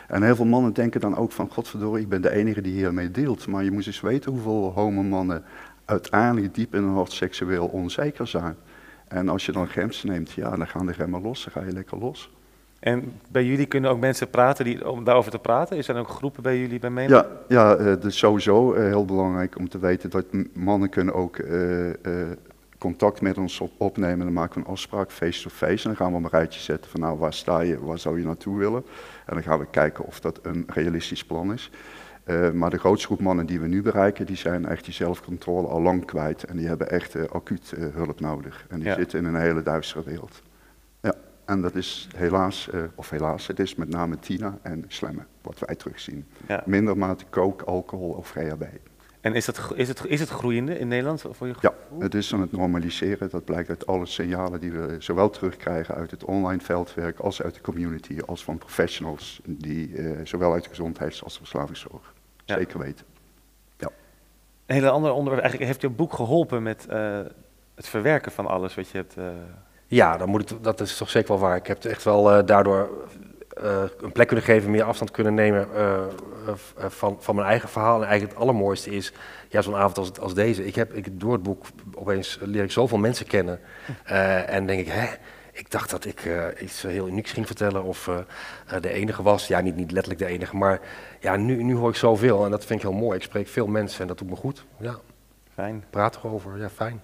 En 0.08 0.24
heel 0.24 0.36
veel 0.36 0.46
mannen 0.46 0.74
denken 0.74 1.02
dan 1.02 1.18
ook 1.18 1.32
van, 1.32 1.50
godverdorie, 1.50 2.04
ik 2.04 2.10
ben 2.10 2.22
de 2.22 2.32
enige 2.32 2.62
die 2.62 2.74
hiermee 2.74 3.12
deelt. 3.12 3.48
Maar 3.48 3.64
je 3.64 3.72
moet 3.72 3.88
eens 3.88 4.02
weten 4.02 4.32
hoeveel 4.32 4.72
homomannen 4.76 5.44
uiteindelijk 5.86 6.56
diep 6.56 6.76
in 6.76 6.84
hun 6.84 6.94
hart 6.94 7.12
seksueel 7.12 7.68
onzeker 7.68 8.28
zijn. 8.28 8.56
En 9.08 9.30
als 9.30 9.46
je 9.46 9.52
dan 9.52 9.68
gems 9.68 10.04
neemt, 10.04 10.32
ja, 10.32 10.56
dan 10.56 10.68
gaan 10.68 10.86
de 10.86 10.92
remmen 10.92 11.22
los, 11.22 11.44
dan 11.44 11.54
ga 11.54 11.68
je 11.68 11.74
lekker 11.74 11.98
los. 11.98 12.34
En 12.80 13.12
bij 13.32 13.46
jullie 13.46 13.66
kunnen 13.66 13.92
ook 13.92 14.00
mensen 14.00 14.30
praten 14.30 14.66
die, 14.66 14.90
om 14.90 15.04
daarover 15.04 15.32
te 15.32 15.40
praten? 15.40 15.78
Is 15.78 15.88
er 15.88 15.98
ook 15.98 16.10
groepen 16.10 16.44
bij 16.44 16.60
jullie 16.60 16.80
bij 16.80 16.90
mee? 16.90 17.08
Ja, 17.08 17.26
ja 17.48 17.76
dat 17.76 18.06
is 18.06 18.18
sowieso 18.18 18.74
eh, 18.74 18.84
heel 18.84 19.06
belangrijk 19.06 19.58
om 19.58 19.70
te 19.70 19.80
weten 19.80 20.10
dat 20.10 20.26
mannen 20.54 20.90
kunnen 20.90 21.14
ook 21.14 21.38
eh, 21.38 21.90
contact 22.78 23.22
met 23.22 23.38
ons 23.38 23.60
op- 23.60 23.72
opnemen. 23.78 24.26
Dan 24.26 24.34
maken 24.34 24.54
we 24.62 24.66
een 24.68 24.72
afspraak 24.72 25.12
face-to-face 25.12 25.90
en 25.90 25.96
dan 25.96 25.96
gaan 25.96 26.12
we 26.12 26.18
een 26.18 26.30
rijtje 26.32 26.60
zetten 26.60 26.92
van 26.92 27.00
nou, 27.00 27.18
waar 27.18 27.34
sta 27.34 27.60
je, 27.60 27.80
waar 27.86 28.00
zou 28.00 28.20
je 28.20 28.26
naartoe 28.26 28.58
willen. 28.58 28.86
En 29.26 29.34
dan 29.34 29.44
gaan 29.44 29.60
we 29.60 29.66
kijken 29.70 30.06
of 30.06 30.20
dat 30.20 30.40
een 30.42 30.64
realistisch 30.68 31.26
plan 31.26 31.54
is. 31.54 31.72
Eh, 32.24 32.52
maar 32.52 32.70
de 32.70 32.78
grootste 32.78 33.06
groep 33.08 33.20
mannen 33.22 33.46
die 33.46 33.60
we 33.60 33.68
nu 33.68 33.82
bereiken, 33.82 34.26
die 34.26 34.36
zijn 34.36 34.66
echt 34.66 34.86
die 34.86 34.94
zelfcontrole 34.94 35.68
al 35.68 35.82
lang 35.82 36.06
kwijt. 36.06 36.44
En 36.44 36.58
die 36.58 36.68
hebben 36.68 36.90
echt 36.90 37.16
eh, 37.16 37.24
acuut 37.32 37.72
eh, 37.78 37.84
hulp 37.94 38.20
nodig. 38.20 38.66
En 38.70 38.80
die 38.80 38.88
Ja. 38.88 38.96
zitten 38.96 39.20
in 39.20 39.26
een 39.26 39.42
hele 39.42 39.64
duistere 39.64 40.04
wereld. 40.04 40.42
Ja, 41.02 41.14
en 41.46 41.62
dat 41.62 41.76
is 41.76 42.08
helaas, 42.16 42.70
of 42.96 43.10
helaas, 43.10 43.48
het 43.48 43.60
is 43.60 43.76
met 43.76 43.90
name 43.90 44.20
Tina 44.20 44.58
en 44.62 44.86
Slemmen, 44.88 45.28
wat 45.42 45.60
wij 45.60 45.76
terugzien. 45.76 46.26
Ja. 46.48 46.64
Minder 46.66 46.98
mate 46.98 47.26
coke, 47.30 47.66
alcohol 47.66 48.10
of 48.10 48.30
GHB. 48.30 48.64
En 49.26 49.34
is 49.34 49.48
het, 49.48 49.60
is, 49.76 49.88
het, 49.88 50.06
is 50.06 50.20
het 50.20 50.30
groeiende 50.30 50.80
in 50.80 50.88
Nederland? 50.88 51.26
Voor 51.32 51.48
je 51.48 51.54
Ja, 51.62 51.74
het 52.00 52.14
is 52.14 52.34
aan 52.34 52.42
het 52.42 52.52
normaliseren. 52.52 53.30
Dat 53.30 53.46
blijkt 53.46 53.70
uit 53.70 53.86
alle 53.88 54.06
signalen 54.06 54.60
die 54.60 54.72
we 54.72 54.96
zowel 55.00 55.30
terugkrijgen 55.30 55.96
uit 55.96 56.12
het 56.12 56.24
online 56.24 56.62
veldwerk 56.62 57.20
als 57.20 57.42
uit 57.42 57.54
de 57.54 57.62
community, 57.62 58.20
als 58.26 58.44
van 58.44 58.58
professionals, 58.58 59.40
die 59.46 59.98
eh, 59.98 60.20
zowel 60.24 60.54
uit 60.54 60.64
de 60.64 60.70
gezondheids- 60.70 61.24
als 61.24 61.34
de 61.34 61.40
verslavingszorg. 61.40 62.14
Ja. 62.46 62.56
Zeker 62.58 62.80
weten. 62.80 63.06
Een 64.66 64.76
hele 64.76 64.90
ander 64.90 65.12
onderwerp. 65.12 65.42
Eigenlijk 65.44 65.72
heeft 65.72 65.82
je 65.82 65.90
boek 65.90 66.14
geholpen 66.14 66.64
met 66.64 66.86
eh, 66.88 67.20
het 67.76 67.88
verwerken 67.88 68.32
van 68.32 68.46
alles 68.48 68.76
wat 68.76 68.90
je 68.90 68.98
hebt. 68.98 69.18
eh, 69.18 69.26
Ja, 69.88 70.18
dan 70.18 70.30
moet 70.30 70.52
ik, 70.52 70.64
dat 70.64 70.80
is 70.82 70.98
toch 70.98 71.10
zeker 71.10 71.30
wel 71.30 71.40
waar. 71.40 71.56
Ik 71.56 71.68
heb 71.68 71.84
echt 71.84 72.04
wel 72.04 72.32
eh, 72.32 72.46
daardoor 72.46 72.90
eh, 73.56 73.84
een 74.02 74.12
plek 74.12 74.28
kunnen 74.28 74.46
geven, 74.46 74.72
meer 74.72 74.84
afstand 74.84 75.12
kunnen 75.12 75.34
nemen 75.34 75.68
eh, 75.76 76.04
eh, 76.48 76.86
van, 76.90 77.18
van 77.20 77.36
mijn 77.36 77.48
eigen 77.48 77.70
verhaal. 77.70 77.96
En 77.96 78.08
eigenlijk 78.08 78.32
het 78.32 78.42
allermooiste 78.42 78.90
is, 78.90 79.14
ja, 79.50 79.62
zo'n 79.62 79.76
avond 79.76 79.98
als, 79.98 80.20
als 80.20 80.34
deze. 80.34 80.66
Ik 80.66 80.76
heb, 80.76 80.94
ik, 80.94 81.20
door 81.20 81.34
het 81.34 81.44
boek 81.44 81.66
opeens 81.94 82.40
leer 82.42 82.64
ik 82.64 82.72
zoveel 82.72 82.98
mensen 82.98 83.28
kennen. 83.28 83.60
En 84.46 84.66
denk 84.66 84.80
ik, 84.80 84.88
hè, 84.88 85.08
ik 85.52 85.72
dacht 85.72 85.90
dat 85.90 86.06
ik 86.06 86.30
iets 86.60 86.82
heel 86.82 87.08
unieks 87.08 87.32
ging 87.32 87.46
vertellen 87.46 87.84
of 87.84 88.10
de 88.82 88.90
enige 88.90 89.24
was. 89.24 89.48
Ja, 89.48 89.60
niet, 89.60 89.76
niet 89.76 89.92
letterlijk 89.92 90.24
de 90.24 90.30
enige, 90.30 90.56
maar 90.56 90.80
ja, 91.20 91.36
nu, 91.36 91.64
nu 91.64 91.76
hoor 91.76 91.90
ik 91.90 91.96
zoveel 91.96 92.46
en 92.46 92.52
dat 92.52 92.66
vind 92.66 92.84
ik 92.84 92.90
heel 92.90 92.98
mooi. 92.98 93.18
Ik 93.18 93.24
spreek 93.24 93.48
veel 93.48 93.68
mensen 93.68 94.02
en 94.02 94.08
dat 94.08 94.18
doet 94.18 94.30
me 94.30 94.36
goed. 94.36 94.66
Ja, 94.80 94.96
fijn. 95.54 95.84
praat 95.90 96.16
erover, 96.16 96.58
ja, 96.58 96.70
fijn. 96.70 97.02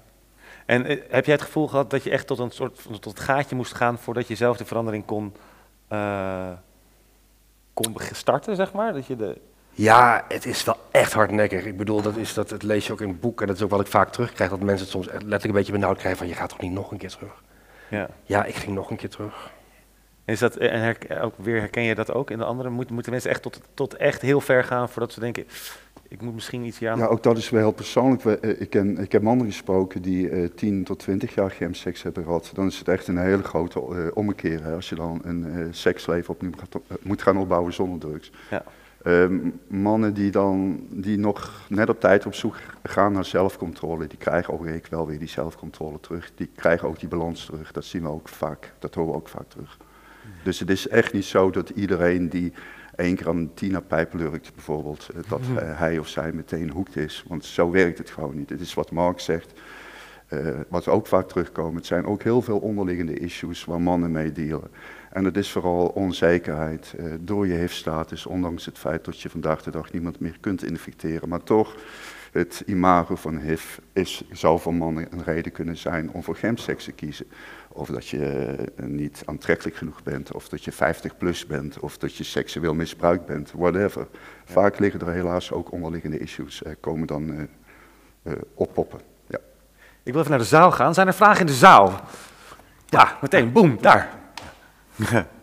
En 0.65 0.85
heb 1.09 1.25
jij 1.25 1.35
het 1.35 1.41
gevoel 1.41 1.67
gehad 1.67 1.89
dat 1.89 2.03
je 2.03 2.09
echt 2.09 2.27
tot 2.27 2.39
een 2.39 2.51
soort 2.51 2.81
tot 2.91 3.05
het 3.05 3.19
gaatje 3.19 3.55
moest 3.55 3.73
gaan 3.73 3.97
voordat 3.97 4.27
je 4.27 4.35
zelf 4.35 4.57
de 4.57 4.65
verandering 4.65 5.05
kon, 5.05 5.33
eh, 5.91 6.51
kon 7.73 7.95
starten, 8.11 8.55
zeg 8.55 8.73
maar? 8.73 8.93
Dat 8.93 9.05
je 9.05 9.15
de, 9.15 9.37
Ja, 9.71 10.25
het 10.27 10.45
is 10.45 10.63
wel 10.63 10.77
echt 10.91 11.13
hardnekkig. 11.13 11.65
Ik 11.65 11.77
bedoel, 11.77 12.01
dat, 12.01 12.15
is, 12.15 12.33
dat, 12.33 12.49
dat 12.49 12.63
lees 12.63 12.87
je 12.87 12.93
ook 12.93 13.01
in 13.01 13.07
het 13.07 13.19
boek 13.19 13.41
en 13.41 13.47
dat 13.47 13.55
is 13.55 13.61
ook 13.61 13.69
wat 13.69 13.79
ik 13.79 13.87
vaak 13.87 14.11
terugkrijg. 14.11 14.49
Dat 14.49 14.59
mensen 14.59 14.81
het 14.81 14.89
soms 14.89 15.05
letterlijk 15.05 15.43
een 15.43 15.51
beetje 15.51 15.71
benauwd 15.71 15.97
krijgen 15.97 16.19
van 16.19 16.27
je 16.27 16.33
gaat 16.33 16.49
toch 16.49 16.61
niet 16.61 16.71
nog 16.71 16.91
een 16.91 16.97
keer 16.97 17.09
terug? 17.09 17.41
Ja. 17.89 18.09
Ja, 18.23 18.45
ik 18.45 18.55
ging 18.55 18.75
nog 18.75 18.89
een 18.89 18.97
keer 18.97 19.09
terug. 19.09 19.51
Is 20.25 20.39
dat, 20.39 20.55
en 20.57 20.81
herk- 20.81 21.17
ook 21.21 21.33
weer 21.37 21.59
herken 21.59 21.83
je 21.83 21.95
dat 21.95 22.13
ook 22.13 22.29
in 22.31 22.37
de 22.37 22.43
andere? 22.45 22.69
Moet, 22.69 22.89
moeten 22.89 23.11
mensen 23.11 23.29
echt 23.29 23.41
tot, 23.41 23.61
tot 23.73 23.93
echt 23.95 24.21
heel 24.21 24.41
ver 24.41 24.63
gaan 24.63 24.89
voordat 24.89 25.11
ze 25.13 25.19
denken, 25.19 25.45
ik 26.07 26.21
moet 26.21 26.33
misschien 26.33 26.63
iets 26.63 26.83
aan... 26.83 26.97
Ja, 26.99 27.05
ook 27.05 27.23
dat 27.23 27.37
is 27.37 27.49
wel 27.49 27.61
heel 27.61 27.71
persoonlijk. 27.71 28.25
Eh, 28.25 28.61
Ik, 28.61 28.69
ken, 28.69 28.97
ik 28.97 29.11
heb 29.11 29.21
mannen 29.21 29.45
gesproken 29.45 30.01
die 30.01 30.29
eh 30.29 30.49
10 30.55 30.83
tot 30.83 30.99
20 30.99 31.35
jaar 31.35 31.51
gemseks 31.51 32.03
hebben 32.03 32.23
gehad. 32.23 32.51
Dan 32.53 32.67
is 32.67 32.77
het 32.79 32.87
echt 32.87 33.07
een 33.07 33.17
hele 33.17 33.43
grote 33.43 33.79
eh, 33.79 34.07
ommekeer. 34.13 34.63
Hè, 34.63 34.73
als 34.75 34.89
je 34.89 34.95
dan 34.95 35.21
een 35.23 35.45
eh, 35.45 35.65
seksleven 35.71 36.33
opnieuw 36.33 36.51
gaat, 36.57 36.81
eh, 36.87 36.97
moet 37.01 37.21
gaan 37.21 37.37
opbouwen 37.37 37.73
zonder 37.73 37.99
drugs. 38.09 38.31
Ja. 38.49 38.63
Ehm, 39.03 39.39
mannen 39.67 40.13
die 40.13 40.31
dan 40.31 40.85
die 40.89 41.17
nog 41.17 41.61
net 41.69 41.89
op 41.89 41.99
tijd 41.99 42.25
op 42.25 42.33
zoek 42.33 42.55
gaan 42.83 43.11
naar 43.11 43.25
zelfcontrole, 43.25 44.07
die 44.07 44.17
krijgen 44.17 44.53
ook 44.53 44.65
ik 44.65 44.85
wel 44.89 45.07
weer 45.07 45.19
die 45.19 45.27
zelfcontrole 45.27 45.99
terug. 45.99 46.31
Die 46.35 46.49
krijgen 46.55 46.87
ook 46.87 46.99
die 46.99 47.09
balans 47.09 47.45
terug. 47.45 47.71
Dat 47.71 47.85
zien 47.85 48.01
we 48.01 48.07
ook 48.09 48.27
vaak. 48.29 48.73
Dat 48.79 48.95
horen 48.95 49.11
we 49.11 49.17
ook 49.17 49.27
vaak 49.29 49.49
terug. 49.49 49.77
Dus 50.43 50.59
het 50.59 50.69
is 50.69 50.87
echt 50.87 51.13
niet 51.13 51.25
zo 51.25 51.49
dat 51.49 51.69
iedereen 51.69 52.29
die 52.29 52.53
één 52.95 53.15
keer 53.15 53.27
aan 53.27 53.37
een 53.37 53.53
Tina-pijp 53.53 54.13
lurkt, 54.13 54.53
bijvoorbeeld, 54.55 55.09
eh, 55.09 55.21
dat 55.29 55.41
eh, 55.57 55.79
hij 55.79 55.97
of 55.97 56.07
zij 56.07 56.31
meteen 56.31 56.69
hoekt 56.69 56.95
is. 56.95 57.23
Want 57.27 57.45
zo 57.45 57.71
werkt 57.71 57.97
het 57.97 58.09
gewoon 58.09 58.35
niet. 58.35 58.49
Het 58.49 58.61
is 58.61 58.73
wat 58.73 58.91
Mark 58.91 59.19
zegt, 59.19 59.59
eh, 60.27 60.47
wat 60.67 60.87
ook 60.87 61.07
vaak 61.07 61.27
terugkomen. 61.27 61.75
Het 61.75 61.85
zijn 61.85 62.05
ook 62.05 62.23
heel 62.23 62.41
veel 62.41 62.59
onderliggende 62.59 63.19
issues 63.19 63.65
waar 63.65 63.81
mannen 63.81 64.11
mee 64.11 64.31
dealen. 64.31 64.71
En 65.11 65.25
het 65.25 65.37
is 65.37 65.51
vooral 65.51 65.87
onzekerheid 65.87 66.95
door 67.19 67.47
je 67.47 67.53
HIV-status, 67.53 68.25
ondanks 68.25 68.65
het 68.65 68.77
feit 68.77 69.05
dat 69.05 69.21
je 69.21 69.29
vandaag 69.29 69.63
de 69.63 69.71
dag 69.71 69.91
niemand 69.91 70.19
meer 70.19 70.37
kunt 70.39 70.63
infecteren. 70.63 71.29
Maar 71.29 71.43
toch, 71.43 71.75
het 72.31 72.63
imago 72.65 73.15
van 73.15 73.37
HIV 73.37 73.77
is, 73.93 74.23
zou 74.31 74.59
voor 74.59 74.73
mannen 74.73 75.07
een 75.11 75.23
reden 75.23 75.51
kunnen 75.51 75.77
zijn 75.77 76.11
om 76.11 76.23
voor 76.23 76.35
gemseks 76.35 76.83
te 76.83 76.91
kiezen. 76.91 77.25
Of 77.67 77.87
dat 77.87 78.07
je 78.07 78.25
eh, 78.75 78.85
niet 78.85 79.23
aantrekkelijk 79.25 79.77
genoeg 79.77 80.03
bent, 80.03 80.31
of 80.31 80.49
dat 80.49 80.63
je 80.63 80.71
50 80.71 81.17
plus 81.17 81.45
bent, 81.45 81.79
of 81.79 81.97
dat 81.97 82.15
je 82.15 82.23
seksueel 82.23 82.73
misbruikt 82.73 83.25
bent, 83.25 83.51
whatever. 83.55 84.07
Vaak 84.45 84.79
liggen 84.79 85.01
er 85.01 85.13
helaas 85.13 85.51
ook 85.51 85.71
onderliggende 85.71 86.19
issues, 86.19 86.63
eh, 86.63 86.73
komen 86.79 87.07
dan 87.07 87.33
eh, 87.33 87.43
eh, 88.23 88.39
oppoppen. 88.53 88.99
Ja. 89.27 89.39
Ik 90.03 90.11
wil 90.11 90.19
even 90.19 90.29
naar 90.29 90.39
de 90.39 90.45
zaal 90.45 90.71
gaan. 90.71 90.93
Zijn 90.93 91.07
er 91.07 91.13
vragen 91.13 91.39
in 91.39 91.45
de 91.45 91.53
zaal? 91.53 91.99
Ja, 92.85 93.17
meteen, 93.21 93.51
boem, 93.51 93.77
daar. 93.81 94.09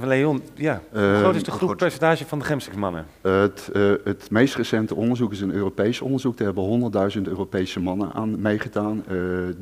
Leon, 0.00 0.42
ja. 0.54 0.82
Hoe 0.90 1.00
Eh, 1.00 1.18
groot 1.18 1.34
is 1.34 1.42
de 1.42 1.50
groep 1.50 1.68
goed. 1.68 1.78
percentage 1.78 2.26
van 2.26 2.38
de 2.38 2.44
gemseksmannen? 2.44 3.06
Het, 3.20 3.70
eh, 3.72 3.92
het 4.04 4.30
meest 4.30 4.54
recente 4.54 4.94
onderzoek 4.94 5.32
is 5.32 5.40
een 5.40 5.52
Europees 5.52 6.00
onderzoek. 6.00 6.36
Daar 6.36 6.46
hebben 6.46 6.64
100.000 6.64 7.26
Europese 7.26 7.80
mannen 7.80 8.12
aan 8.12 8.40
meegedaan. 8.40 9.02
Eh, 9.06 9.14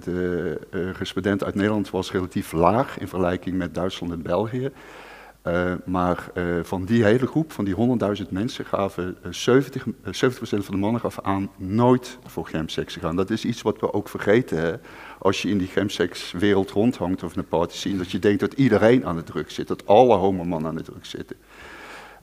de 0.05 0.59
respondent 0.99 1.45
uit 1.45 1.55
Nederland 1.55 1.91
was 1.91 2.13
relatief 2.13 2.53
laag 2.53 2.99
in 2.99 3.09
vergelijking 3.09 3.57
met 3.57 3.75
Duitsland 3.75 4.13
en 4.13 4.23
België. 4.23 4.71
Eh, 5.47 5.73
maar 5.85 6.31
eh, 6.35 6.45
van 6.63 6.85
die 6.85 7.05
hele 7.05 7.27
groep, 7.27 7.53
van 7.53 7.65
die 7.65 7.75
100.000 8.23 8.31
mensen, 8.31 8.65
gaven 8.65 9.17
eh, 9.23 9.33
70, 9.33 9.87
eh, 9.87 10.13
70% 10.13 10.65
van 10.65 10.75
de 10.75 10.81
mannen 10.81 11.01
gaf 11.01 11.21
aan 11.21 11.51
nooit 11.57 12.19
voor 12.25 12.47
gemseks 12.47 12.93
te 12.93 13.01
gaan. 13.01 13.17
Dat 13.17 13.31
is 13.31 13.45
iets 13.45 13.63
wat 13.63 13.81
we 13.81 13.93
ook 13.93 14.09
vergeten. 14.09 14.59
Hè? 14.59 14.73
Als 15.19 15.43
je 15.43 15.49
in 15.49 15.59
die 15.59 15.67
gemsekswereld 15.69 16.71
rondhangt 16.71 17.23
of 17.23 17.37
een 17.37 17.49
party 17.49 17.77
scene, 17.77 17.97
dat 17.97 18.11
je 18.11 18.19
denkt 18.19 18.41
dat 18.41 18.53
iedereen 18.53 19.07
aan 19.07 19.17
de 19.17 19.23
druk 19.23 19.51
zit, 19.51 19.69
dat 19.69 19.87
alle 19.87 20.17
homomannen 20.17 20.69
aan 20.69 20.77
de 20.77 20.83
druk 20.83 21.05
zitten. 21.05 21.37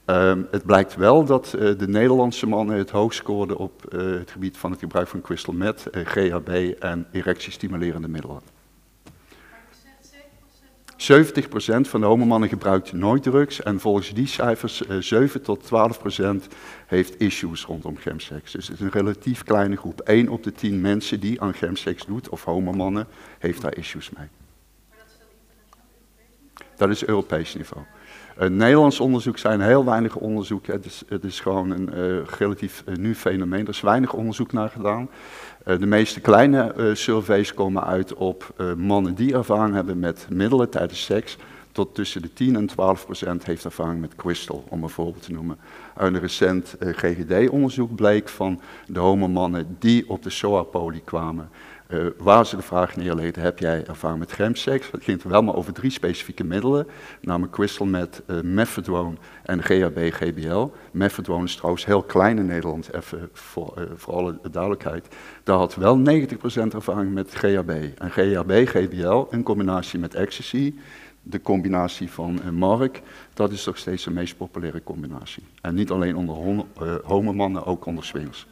Ehm, 0.04 0.42
het 0.50 0.64
blijkt 0.64 0.96
wel 0.96 1.24
dat 1.24 1.50
de 1.50 1.88
Nederlandse 1.88 2.46
mannen 2.46 2.76
het 2.76 2.90
hoogst 2.90 3.18
scoorden 3.18 3.56
op 3.56 3.82
het 3.88 4.30
gebied 4.30 4.56
van 4.56 4.70
het 4.70 4.80
gebruik 4.80 5.08
van 5.08 5.20
crystal 5.20 5.54
meth, 5.54 5.88
GHB 5.92 6.48
en 6.78 7.06
erectiestimulerende 7.12 8.08
middelen. 8.08 8.53
70% 10.96 10.96
van 11.80 12.00
de 12.00 12.06
homomannen 12.06 12.48
gebruikt 12.48 12.92
nooit 12.92 13.22
drugs 13.22 13.62
en 13.62 13.80
volgens 13.80 14.12
die 14.12 14.26
cijfers 14.26 14.86
eh 14.86 14.96
7 14.98 15.42
tot 15.42 15.64
12% 15.64 16.54
heeft 16.86 17.20
issues 17.20 17.64
rondom 17.64 17.96
gemseks. 17.96 18.52
Dus 18.52 18.66
het 18.66 18.76
is 18.76 18.82
een 18.82 18.90
relatief 18.90 19.42
kleine 19.42 19.76
groep. 19.76 20.00
1 20.00 20.28
op 20.28 20.42
de 20.42 20.52
10 20.52 20.80
mensen 20.80 21.20
die 21.20 21.40
aan 21.40 21.54
gemseks 21.54 22.06
doet, 22.06 22.28
of 22.28 22.44
homomannen, 22.44 23.06
heeft 23.38 23.60
daar 23.62 23.76
issues 23.76 24.10
mee. 24.10 24.28
Dat 26.76 26.90
is 26.90 27.06
Europees 27.06 27.54
niveau. 27.54 27.84
Een 28.36 28.56
Nederlands 28.56 29.00
onderzoek 29.00 29.38
zijn 29.38 29.60
heel 29.60 29.84
weinig 29.84 30.16
onderzoeken. 30.16 30.72
Het 30.72 30.84
is, 30.84 31.02
het 31.08 31.24
is 31.24 31.40
gewoon 31.40 31.70
een 31.70 31.92
eh, 31.92 32.36
relatief 32.38 32.82
eh, 32.86 32.94
nieuw 32.94 33.14
fenomeen. 33.14 33.62
Er 33.62 33.68
is 33.68 33.80
weinig 33.80 34.12
onderzoek 34.12 34.52
naar 34.52 34.68
gedaan. 34.68 35.08
Eh, 35.64 35.78
de 35.78 35.86
meeste 35.86 36.20
kleine 36.20 36.72
eh, 36.72 36.94
surveys 36.94 37.54
komen 37.54 37.84
uit 37.84 38.14
op 38.14 38.52
eh, 38.56 38.72
mannen 38.74 39.14
die 39.14 39.34
ervaring 39.34 39.74
hebben 39.74 39.98
met 39.98 40.26
middelen 40.30 40.70
tijdens 40.70 41.04
seks. 41.04 41.36
Tot 41.74 41.94
tussen 41.94 42.22
de 42.22 42.32
10 42.32 42.56
en 42.56 42.66
12 42.66 43.04
procent 43.04 43.44
heeft 43.44 43.64
ervaring 43.64 44.00
met 44.00 44.14
crystal, 44.14 44.64
om 44.68 44.82
een 44.82 44.88
voorbeeld 44.88 45.22
te 45.22 45.32
noemen. 45.32 45.58
Uit 45.94 46.14
een 46.14 46.20
recent 46.20 46.76
eh, 46.78 46.88
GGD-onderzoek 46.92 47.94
bleek 47.94 48.28
van 48.28 48.60
de 48.86 48.98
homomannen 48.98 49.76
die 49.78 50.08
op 50.08 50.22
de 50.22 50.30
SOA-poli 50.30 51.02
kwamen, 51.04 51.48
eh, 51.86 52.06
waar 52.18 52.46
ze 52.46 52.56
de 52.56 52.62
vraag 52.62 52.96
neerlegden, 52.96 53.42
heb 53.42 53.58
jij 53.58 53.86
ervaring 53.86 54.18
met 54.18 54.32
gemseks? 54.32 54.90
Het 54.90 55.04
ging 55.04 55.22
er 55.22 55.28
wel 55.28 55.42
maar 55.42 55.54
over 55.54 55.72
drie 55.72 55.90
specifieke 55.90 56.44
middelen, 56.44 56.86
namelijk 57.20 57.52
crystal 57.52 57.86
met 57.86 58.22
eh 58.26 58.40
methadone 58.40 59.16
en 59.42 59.62
GHB-GBL. 59.62 60.66
Methadone 60.92 61.44
is 61.44 61.56
trouwens 61.56 61.84
heel 61.84 62.02
klein 62.02 62.38
in 62.38 62.46
Nederland, 62.46 62.92
even 62.92 63.28
voor, 63.32 63.72
eh, 63.76 63.84
voor 63.94 64.14
alle 64.14 64.38
duidelijkheid. 64.50 65.08
Daar 65.42 65.56
had 65.56 65.74
wel 65.74 65.96
90% 65.96 66.74
ervaring 66.74 67.12
met 67.12 67.34
GHB. 67.34 67.70
En 67.98 68.10
GHB-GBL 68.10 69.24
in 69.30 69.42
combinatie 69.42 69.98
met 69.98 70.14
ecstasy, 70.14 70.74
de 71.22 71.40
combinatie 71.40 72.10
van 72.10 72.40
Mark, 72.52 73.02
dat 73.34 73.52
is 73.52 73.62
toch 73.62 73.78
steeds 73.78 74.04
de 74.04 74.10
meest 74.10 74.36
populaire 74.36 74.82
combinatie. 74.82 75.42
En 75.60 75.74
niet 75.74 75.90
alleen 75.90 76.16
onder 76.16 76.64
eh, 76.80 76.94
homomannen, 77.02 77.64
ook 77.64 77.86
onder 77.86 78.04
swingers. 78.04 78.46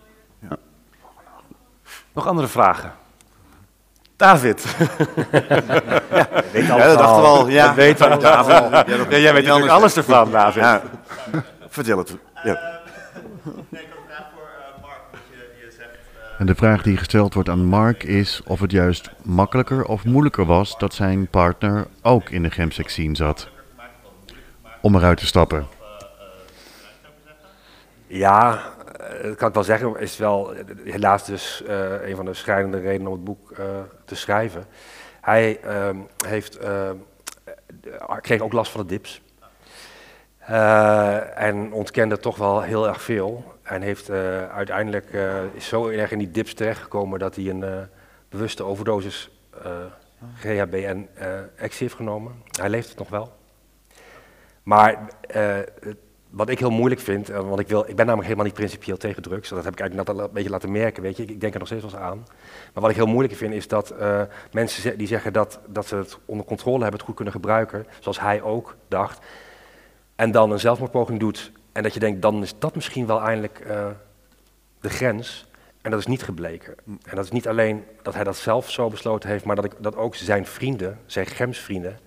Nog 2.13 2.27
andere 2.27 2.49
vragen? 2.49 2.93
David. 4.23 4.65
Ja, 6.53 6.77
dat 6.79 6.99
dachten 6.99 7.21
we 7.23 7.29
al. 7.29 7.49
Ja, 7.49 7.67
Dat 7.67 7.75
weet 7.75 7.99
we 7.99 8.09
al. 8.09 8.19
David. 8.19 8.53
Ja, 8.53 8.97
dat- 8.97 9.11
Ja, 9.11 9.17
jij 9.19 9.33
weet 9.33 9.45
natuurlijk 9.45 9.71
alles 9.73 9.97
ervan, 9.97 10.31
David. 10.31 10.63
Ja. 10.63 10.83
Vertel 11.69 11.99
het. 11.99 12.17
Ja. 12.43 12.71
En 16.39 16.47
de 16.47 16.55
vraag 16.55 16.83
die 16.83 16.97
gesteld 16.97 17.35
wordt 17.35 17.49
aan 17.49 17.65
Mark 17.65 18.03
is 18.03 18.41
of 18.47 18.61
het 18.61 18.71
juist 18.71 19.11
makkelijker 19.23 19.85
of 19.85 20.05
moeilijker 20.05 20.45
was 20.47 20.79
dat 20.79 20.95
zijn 20.95 21.27
partner 21.29 21.87
ook 22.03 22.29
in 22.31 22.43
de 22.43 22.51
gemsex 22.51 22.93
scene 22.93 23.17
zat. 23.17 23.49
Om 24.81 24.95
eruit 24.97 25.19
te 25.19 25.27
stappen. 25.27 25.67
Ja, 28.07 28.53
eh, 28.53 28.61
dat 29.23 29.37
kan 29.37 29.49
ik 29.49 29.55
wel 29.55 29.65
zeggen. 29.65 29.99
Is 29.99 30.17
wel 30.17 30.55
eh, 30.55 30.65
helaas 30.85 31.25
dus 31.27 31.63
eh, 31.67 32.09
een 32.09 32.17
van 32.17 32.25
de 32.25 32.35
schrijnende 32.35 32.81
redenen 32.81 33.07
om 33.07 33.13
het 33.15 33.25
boek 33.25 33.51
eh, 33.51 33.65
te 34.05 34.15
schrijven. 34.15 34.67
Hij 35.21 35.61
ehm, 35.61 35.97
heeft, 36.27 36.57
eh, 36.57 36.91
kreeg 38.21 38.41
ook 38.41 38.53
last 38.53 38.73
van 38.73 38.81
de 38.81 38.87
dips. 38.87 39.23
Eh, 40.39 41.41
en 41.43 41.73
ontkende 41.73 42.19
toch 42.19 42.37
wel 42.37 42.61
heel 42.63 42.89
erg 42.89 43.03
veel. 43.03 43.45
En 43.63 43.83
heeft 43.83 44.09
eh, 44.09 44.49
uiteindelijk 44.49 45.13
eh, 45.13 45.43
is 45.53 45.67
zo 45.69 45.89
erg 45.89 46.11
in 46.11 46.19
die 46.19 46.31
dips 46.31 46.55
terechtgekomen 46.55 47.19
dat 47.19 47.37
hij 47.37 47.49
een 47.49 47.63
eh, 47.63 47.79
bewuste 48.29 48.63
overdosis 48.65 49.31
eh, 49.65 49.71
GHB 50.39 50.75
en 50.75 51.09
eh 51.15 51.29
ecstasy 51.57 51.83
heeft 51.83 51.95
genomen. 51.95 52.43
Hij 52.61 52.69
leeft 52.69 52.89
het 52.89 52.99
nog 52.99 53.09
wel. 53.09 53.33
Maar 54.63 54.99
eh, 55.21 55.57
het- 55.81 55.97
wat 56.33 56.49
ik 56.49 56.59
heel 56.59 56.71
moeilijk 56.71 57.01
vind, 57.01 57.31
eh, 57.31 57.49
want 57.49 57.61
ik, 57.61 57.69
wil, 57.69 57.81
ik 57.81 57.87
ben 57.87 57.97
namelijk 57.97 58.23
helemaal 58.23 58.45
niet 58.45 58.55
principieel 58.55 58.97
tegen 58.97 59.23
drugs. 59.23 59.49
Dat 59.49 59.65
heb 59.65 59.73
ik 59.73 59.81
eigenlijk 59.81 60.09
net 60.09 60.19
een 60.19 60.33
beetje 60.33 60.51
laten 60.51 60.73
merken, 60.73 61.03
weet 61.03 61.17
je. 61.17 61.23
Ik, 61.23 61.41
denk 61.41 61.53
er 61.53 61.59
nog 61.59 61.69
steeds 61.69 61.83
wel 61.83 61.93
eens 61.93 62.01
aan. 62.01 62.19
Maar 62.73 62.83
wat 62.83 62.91
ik 62.91 62.97
heel 62.97 63.07
moeilijk 63.07 63.35
vind 63.35 63.55
is 63.55 63.69
dat 63.69 63.91
eh, 63.91 64.23
mensen 64.53 64.99
die 64.99 65.07
zeggen 65.07 65.33
dat, 65.33 65.61
dat 65.67 65.87
ze 65.87 65.97
het 65.97 66.19
onder 66.25 66.47
controle 66.47 66.81
hebben, 66.81 66.97
het 66.97 67.07
goed 67.07 67.15
kunnen 67.15 67.35
gebruiken, 67.35 67.87
zoals 68.01 68.21
hij 68.21 68.43
ook 68.43 68.77
dacht, 68.89 69.25
en 70.17 70.31
dan 70.31 70.51
een 70.51 70.61
zelfmoordpoging 70.61 71.21
doet 71.21 71.53
en 71.73 71.83
dat 71.83 71.95
je 71.95 72.01
denkt, 72.01 72.23
dan 72.23 72.43
is 72.43 72.55
dat 72.59 72.75
misschien 72.75 73.07
wel 73.07 73.21
eindelijk 73.21 73.59
eh, 73.59 73.87
de 74.81 74.91
grens. 74.91 75.47
En 75.83 75.91
dat 75.91 76.01
is 76.01 76.07
niet 76.07 76.23
gebleken. 76.23 76.75
En 76.87 77.17
dat 77.17 77.25
is 77.25 77.31
niet 77.31 77.49
alleen 77.49 77.85
dat 78.03 78.15
hij 78.15 78.25
dat 78.25 78.37
zelf 78.37 78.71
zo 78.71 78.89
besloten 78.89 79.29
heeft, 79.29 79.45
maar 79.45 79.57
dat, 79.57 79.65
ik, 79.65 79.73
dat 79.79 79.97
ook 79.97 80.15
zijn 80.15 80.47
vrienden, 80.47 80.99
zijn 81.07 81.27
gemsvrienden, 81.27 81.99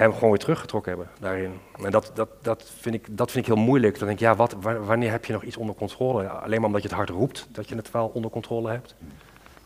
hem 0.00 0.12
gewoon 0.14 0.30
weer 0.30 0.38
teruggetrokken 0.38 0.92
hebben 0.92 1.10
daarin. 1.20 1.52
En 1.82 1.90
dat, 1.90 2.10
dat, 2.14 2.28
dat, 2.42 2.70
vind, 2.78 2.94
ik, 2.94 3.06
dat 3.10 3.30
vind 3.30 3.46
ik 3.46 3.54
heel 3.54 3.62
moeilijk. 3.64 3.98
Dan 3.98 4.06
denk 4.08 4.20
ik, 4.20 4.24
ja, 4.26 4.34
wat, 4.36 4.52
wa- 4.60 4.78
wanneer 4.78 5.10
heb 5.10 5.24
je 5.24 5.32
nog 5.32 5.42
iets 5.42 5.56
onder 5.56 5.74
controle? 5.74 6.28
Alleen 6.28 6.56
maar 6.58 6.66
omdat 6.66 6.82
je 6.82 6.88
het 6.88 6.96
hard 6.96 7.08
roept 7.10 7.46
dat 7.52 7.68
je 7.68 7.76
het 7.76 7.90
wel 7.90 8.06
onder 8.14 8.30
controle 8.30 8.70
hebt. 8.70 8.94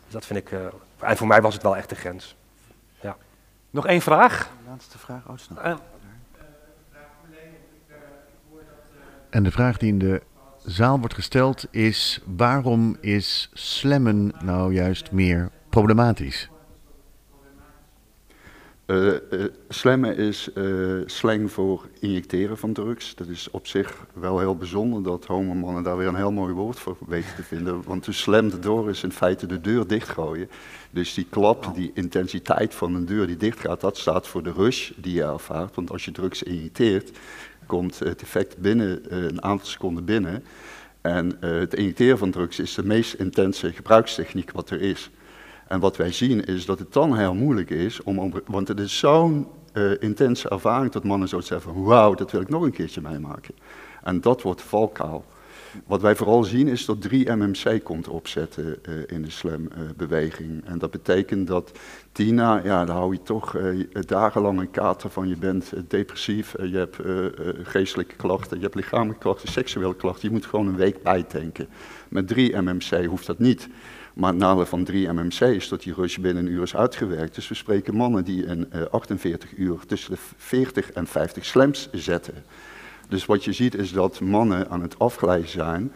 Dus 0.03 0.13
dat 0.13 0.25
vind 0.25 0.39
ik, 0.39 0.51
eh, 0.51 0.59
en 0.99 1.17
voor 1.17 1.27
mij 1.27 1.41
was 1.41 1.53
het 1.53 1.63
wel 1.63 1.77
echt 1.77 1.89
de 1.89 1.95
grens. 1.95 2.35
Nog 3.69 3.87
één 3.87 4.01
vraag? 4.01 4.49
Laatste 4.67 4.97
vraag. 4.97 5.27
Oh, 5.27 5.37
snel. 5.37 5.61
Eh, 5.61 5.75
En 9.29 9.43
de 9.43 9.51
vraag 9.51 9.77
die 9.77 9.89
in 9.89 9.99
de 9.99 10.21
zaal 10.63 10.99
wordt 10.99 11.13
gesteld 11.13 11.67
is: 11.71 12.21
waarom 12.25 12.97
is 13.01 13.49
slammen 13.53 14.33
nou 14.43 14.73
juist 14.73 15.11
meer 15.11 15.49
problematisch? 15.69 16.49
Eh, 18.85 19.13
slammen 19.69 20.17
is 20.17 20.53
eh, 20.53 20.63
slang 21.05 21.51
voor 21.51 21.87
injecteren 21.99 22.57
van 22.57 22.73
drugs. 22.73 23.15
Dat 23.15 23.27
is 23.27 23.51
op 23.51 23.67
zich 23.67 24.05
wel 24.13 24.39
heel 24.39 24.55
bijzonder 24.55 25.03
dat 25.03 25.25
homomannen 25.25 25.83
daar 25.83 25.97
weer 25.97 26.07
een 26.07 26.15
heel 26.15 26.31
mooi 26.31 26.53
woord 26.53 26.79
voor 26.79 26.97
weten 27.07 27.35
te 27.35 27.43
vinden. 27.43 27.83
Want 27.83 28.03
to 28.03 28.11
slam 28.11 28.61
door 28.61 28.89
is 28.89 29.03
in 29.03 29.11
feite 29.11 29.45
de 29.45 29.61
deur 29.61 29.87
dichtgooien. 29.87 30.49
Dus 30.89 31.13
die 31.13 31.27
klap, 31.29 31.71
die 31.75 31.91
intensiteit 31.93 32.75
van 32.75 32.95
een 32.95 33.05
deur 33.05 33.27
die 33.27 33.37
dichtgaat, 33.37 33.81
dat 33.81 33.97
staat 33.97 34.27
voor 34.27 34.43
de 34.43 34.51
rush 34.51 34.91
die 34.95 35.13
je 35.13 35.23
ervaart. 35.23 35.75
Want 35.75 35.91
als 35.91 36.05
je 36.05 36.11
drugs 36.11 36.43
injecteert, 36.43 37.11
komt 37.65 37.99
het 37.99 38.21
effect 38.21 38.57
binnen 38.57 39.15
een 39.25 39.43
aantal 39.43 39.67
seconden 39.67 40.05
binnen. 40.05 40.43
En 41.01 41.37
het 41.39 41.73
injecteren 41.73 42.17
van 42.17 42.31
drugs 42.31 42.59
is 42.59 42.73
de 42.73 42.85
meest 42.85 43.13
intense 43.13 43.73
gebruikstechniek 43.73 44.51
wat 44.51 44.69
er 44.69 44.81
is. 44.81 45.09
En 45.67 45.79
wat 45.79 45.97
wij 45.97 46.11
zien 46.11 46.45
is 46.45 46.65
dat 46.65 46.79
het 46.79 46.93
dan 46.93 47.17
heel 47.17 47.33
moeilijk 47.33 47.69
is, 47.69 48.03
om, 48.03 48.33
want 48.45 48.67
het 48.67 48.79
is 48.79 48.97
zo'n 48.97 49.47
eh, 49.73 50.01
intense 50.01 50.49
ervaring 50.49 50.91
dat 50.91 51.03
mannen 51.03 51.27
zoiets 51.27 51.47
zeggen 51.47 51.83
wauw, 51.83 52.13
dat 52.13 52.31
wil 52.31 52.41
ik 52.41 52.49
nog 52.49 52.63
een 52.63 52.71
keertje 52.71 53.01
meemaken. 53.01 53.55
En 54.03 54.21
dat 54.21 54.41
wordt 54.41 54.61
de 54.61 54.67
valkuil. 54.67 55.25
Wat 55.85 56.01
wij 56.01 56.15
vooral 56.15 56.43
zien 56.43 56.67
is 56.67 56.85
dat 56.85 57.07
3-MMC 57.07 57.83
komt 57.83 58.07
opzetten 58.07 58.83
eh, 58.83 58.93
in 59.07 59.21
de 59.21 59.29
slam-beweging. 59.29 60.65
en 60.65 60.79
dat 60.79 60.91
betekent 60.91 61.47
dat 61.47 61.71
Tina, 62.11 62.61
ja, 62.63 62.85
daar 62.85 62.95
hou 62.95 63.13
je 63.13 63.21
toch 63.21 63.55
eh, 63.55 63.87
dagenlang 64.05 64.59
een 64.59 64.71
kater 64.71 65.09
van. 65.09 65.27
Je 65.27 65.37
bent 65.37 65.73
eh, 65.73 65.79
depressief, 65.87 66.53
eh, 66.53 66.71
je 66.71 66.77
hebt 66.77 66.99
eh, 66.99 67.25
eh, 67.25 67.31
geestelijke 67.63 68.15
klachten, 68.15 68.57
je 68.57 68.63
hebt 68.63 68.75
lichamelijke 68.75 69.21
klachten, 69.21 69.51
seksuele 69.51 69.95
klachten. 69.95 70.27
Je 70.27 70.33
moet 70.33 70.45
gewoon 70.45 70.67
een 70.67 70.75
week 70.75 71.03
bijtanken. 71.03 71.67
Met 72.09 72.33
3-MMC 72.33 73.05
hoeft 73.05 73.25
dat 73.25 73.39
niet. 73.39 73.69
Maar 74.15 74.29
het 74.29 74.39
nadeel 74.39 74.65
van 74.65 74.87
3-MMC 74.91 75.39
is 75.39 75.67
dat 75.67 75.83
die 75.83 75.93
rush 75.93 76.17
binnen 76.17 76.45
een 76.45 76.51
uur 76.51 76.61
is 76.61 76.75
uitgewerkt. 76.75 77.35
Dus 77.35 77.47
we 77.47 77.55
spreken 77.55 77.95
mannen 77.95 78.23
die 78.23 78.45
in 78.45 78.71
eh, 78.71 78.81
48 78.91 79.57
uur 79.57 79.79
tussen 79.87 80.11
de 80.11 80.17
40 80.37 80.91
en 80.91 81.07
50 81.07 81.45
slams 81.45 81.89
zetten. 81.91 82.43
Dus 83.09 83.25
wat 83.25 83.43
je 83.43 83.53
ziet 83.53 83.75
is 83.75 83.91
dat 83.91 84.19
mannen 84.19 84.69
aan 84.69 84.81
het 84.81 84.99
afglijden 84.99 85.49
zijn. 85.49 85.91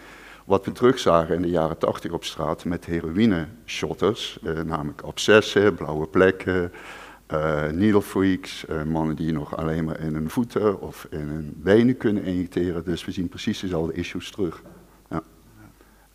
Wat 0.46 0.66
we 0.66 0.72
terugzagen 0.72 1.36
in 1.36 1.42
de 1.42 1.50
jaren 1.50 1.78
80 1.78 2.12
op 2.12 2.24
straat 2.24 2.66
met 2.66 2.86
heroïne-shotters, 2.86 4.40
eh, 4.44 4.62
namelijk 4.62 5.02
abscessen, 5.02 5.76
blauwe 5.76 6.08
plekken, 6.08 6.72
eh 7.28 7.68
needle 7.68 8.02
freaks, 8.02 8.66
eh, 8.66 8.84
mannen 8.84 9.16
die 9.16 9.32
nog 9.32 9.58
alleen 9.58 9.84
maar 9.86 10.00
in 10.00 10.14
hun 10.14 10.30
voeten 10.30 10.82
of 10.82 11.08
in 11.10 11.28
hun 11.28 11.54
benen 11.56 11.98
kunnen 11.98 12.24
injecteren. 12.24 12.84
Dus 12.84 13.06
we 13.06 13.12
zien 13.12 13.30
precies 13.30 13.60
dezelfde 13.60 13.94
issues 13.94 14.32
terug. 14.32 14.62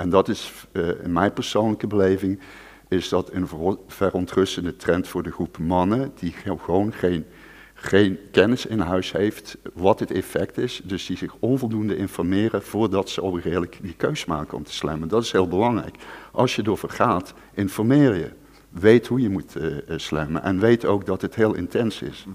En 0.05 0.11
dat 0.11 0.29
is 0.29 0.53
eh, 0.73 0.88
in 1.03 1.12
mijn 1.12 1.33
persoonlijke 1.33 1.87
beleving, 1.87 2.40
is 2.88 3.09
dat 3.09 3.33
een 3.33 3.47
ver- 3.49 3.79
verontrustende 3.87 4.77
trend 4.77 5.09
voor 5.09 5.23
de 5.23 5.31
groep 5.31 5.59
mannen 5.59 6.12
die 6.14 6.33
ge- 6.33 6.59
gewoon 6.59 6.93
geen, 6.93 7.27
geen 7.75 8.19
kennis 8.31 8.67
in 8.67 8.79
huis 8.81 9.12
heeft 9.12 9.57
wat 9.75 10.01
het 10.01 10.11
effect 10.11 10.59
is. 10.59 10.81
Dus 10.85 11.07
die 11.07 11.17
zich 11.17 11.35
onvoldoende 11.38 11.97
informeren 11.97 12.62
voordat 12.62 13.09
ze 13.11 13.23
ook 13.23 13.40
redelijk 13.40 13.79
die 13.83 13.95
keus 13.95 14.25
maken 14.25 14.57
om 14.57 14.62
te 14.64 14.73
slammen. 14.73 15.09
Dat 15.09 15.23
is 15.23 15.33
heel 15.33 15.49
belangrijk. 15.49 15.97
Als 16.33 16.57
je 16.57 16.62
erover 16.62 16.90
gaat, 16.90 17.35
informeer 17.55 18.14
je. 18.14 18.31
Weet 18.69 19.07
hoe 19.07 19.21
je 19.21 19.29
moet 19.31 19.57
slammen 19.97 20.43
en 20.43 20.59
weet 20.61 20.85
ook 20.85 21.07
dat 21.07 21.23
het 21.23 21.35
heel 21.35 21.55
intens 21.55 22.03
is. 22.03 22.27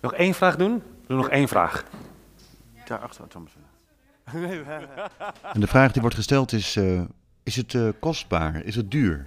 nog 0.00 0.14
één 0.14 0.34
vraag 0.34 0.56
doen? 0.56 0.82
Doe 1.06 1.16
nog 1.16 1.28
één 1.28 1.48
vraag. 1.48 1.84
Daarachter, 2.84 3.28
Thomas. 3.28 3.52
En 5.52 5.60
de 5.60 5.66
vraag 5.66 5.92
die 5.92 6.00
wordt 6.00 6.16
gesteld 6.16 6.52
is: 6.52 6.76
eh, 6.76 7.00
is 7.42 7.56
het 7.56 7.74
eh, 7.74 7.88
kostbaar? 8.00 8.64
Is 8.64 8.76
het 8.76 8.90
duur? 8.90 9.26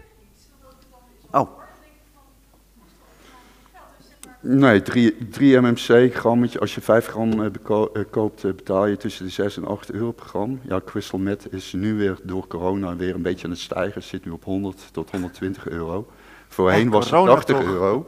Oh, 1.31 1.49
Nee, 4.41 4.81
3, 4.81 5.27
3 5.29 5.61
mmc 5.61 6.15
grammetje. 6.15 6.59
Als 6.59 6.75
je 6.75 6.81
5 6.81 7.07
gram 7.07 7.43
eh, 7.43 7.51
koopt, 8.11 8.41
betaal 8.41 8.85
je 8.85 8.97
tussen 8.97 9.25
de 9.25 9.31
6 9.31 9.57
en 9.57 9.65
8 9.65 9.91
euro 9.91 10.11
per 10.11 10.25
gram. 10.25 10.59
Ja, 10.67 10.81
crystal 10.85 11.19
meth 11.19 11.53
is 11.53 11.73
nu 11.73 11.93
weer 11.93 12.17
door 12.23 12.47
corona 12.47 12.95
weer 12.95 13.15
een 13.15 13.21
beetje 13.21 13.45
aan 13.45 13.51
het 13.51 13.59
stijgen. 13.59 14.03
Zit 14.03 14.25
nu 14.25 14.31
op 14.31 14.43
100 14.43 14.89
tot 14.91 15.11
120 15.11 15.69
euro. 15.69 16.07
Voorheen 16.47 16.89
was 16.89 17.05
het 17.05 17.13
corona 17.13 17.33
80 17.33 17.57
toch? 17.57 17.65
euro 17.65 18.07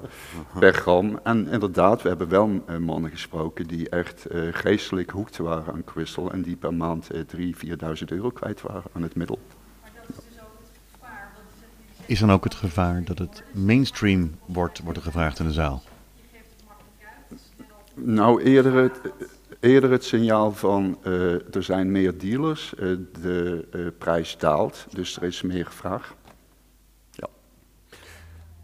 per 0.59 0.73
gram. 0.73 1.19
En 1.23 1.47
inderdaad, 1.47 2.01
we 2.01 2.09
hebben 2.09 2.29
wel 2.29 2.63
eh, 2.65 2.77
mannen 2.77 3.11
gesproken 3.11 3.67
die 3.67 3.89
echt 3.89 4.25
eh, 4.25 4.41
geestelijk 4.51 5.09
hoekt 5.09 5.37
waren 5.37 5.73
aan 5.73 5.83
crystal. 5.83 6.31
En 6.31 6.41
die 6.41 6.55
per 6.55 6.73
maand 6.73 7.09
eh 7.11 7.21
3.000, 7.35 7.39
4.000 7.99 8.05
euro 8.05 8.29
kwijt 8.29 8.61
waren 8.61 8.83
aan 8.93 9.01
het 9.01 9.15
middel. 9.15 9.39
Is 12.05 12.19
dan 12.19 12.31
ook 12.31 12.43
het 12.43 12.55
gevaar 12.55 13.03
dat 13.03 13.17
het 13.17 13.43
mainstream 13.51 14.35
wordt, 14.45 14.79
wordt 14.79 14.97
er 14.97 15.03
gevraagd 15.03 15.39
in 15.39 15.45
de 15.45 15.51
zaal? 15.51 15.83
Nou, 17.93 18.41
eerder 18.41 18.73
het, 18.73 18.99
eerder 19.59 19.91
het 19.91 20.03
signaal 20.03 20.51
van 20.51 20.97
eh, 21.03 21.55
er 21.55 21.63
zijn 21.63 21.91
meer 21.91 22.17
dealers, 22.17 22.75
eh, 22.75 22.87
de 23.21 23.67
eh, 23.71 23.81
prijs 23.97 24.37
daalt, 24.37 24.85
dus 24.89 25.17
er 25.17 25.23
is 25.23 25.41
meer 25.41 25.67
vraag. 25.69 26.15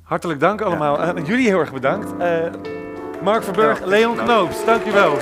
Hartelijk 0.05 0.39
dank 0.39 0.61
allemaal. 0.61 1.01
En 1.01 1.23
jullie 1.23 1.47
heel 1.47 1.59
erg 1.59 1.73
bedankt. 1.73 2.17
Eh, 2.17 2.37
Mark 3.23 3.43
Verburg, 3.43 3.85
Leon 3.85 4.15
Knoops, 4.15 4.65
dank 4.65 4.85
u 4.85 4.91
wel. 4.91 5.17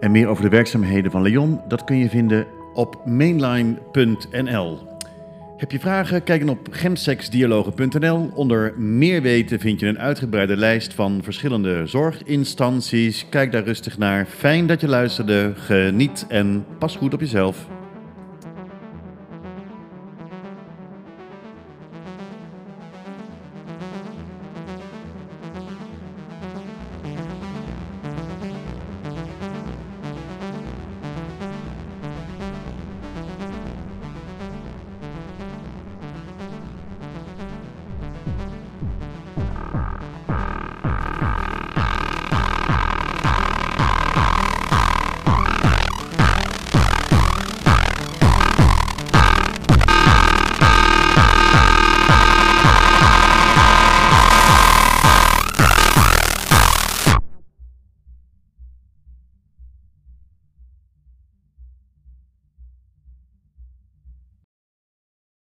En 0.00 0.10
meer 0.10 0.28
over 0.28 0.42
de 0.42 0.50
werkzaamheden 0.50 1.10
van 1.10 1.22
Leon, 1.22 1.60
dat 1.68 1.84
kun 1.84 1.96
je 1.96 2.08
vinden 2.08 2.46
op 2.74 2.96
mainline.nl. 3.04 4.91
Heb 5.62 5.70
je 5.70 5.80
vragen? 5.80 6.22
Kijk 6.22 6.40
dan 6.40 6.48
op 6.48 6.68
gemsexdialogen.nl. 6.70 8.30
Onder 8.34 8.78
meer 8.78 9.22
weten 9.22 9.60
vind 9.60 9.80
je 9.80 9.86
een 9.86 9.98
uitgebreide 9.98 10.56
lijst 10.56 10.94
van 10.94 11.20
verschillende 11.22 11.86
zorginstanties. 11.86 13.26
Kijk 13.28 13.52
daar 13.52 13.64
rustig 13.64 13.98
naar. 13.98 14.26
Fijn 14.26 14.66
dat 14.66 14.80
je 14.80 14.88
luisterde. 14.88 15.52
Geniet 15.56 16.24
en 16.28 16.64
pas 16.78 16.96
goed 16.96 17.14
op 17.14 17.20
jezelf. 17.20 17.66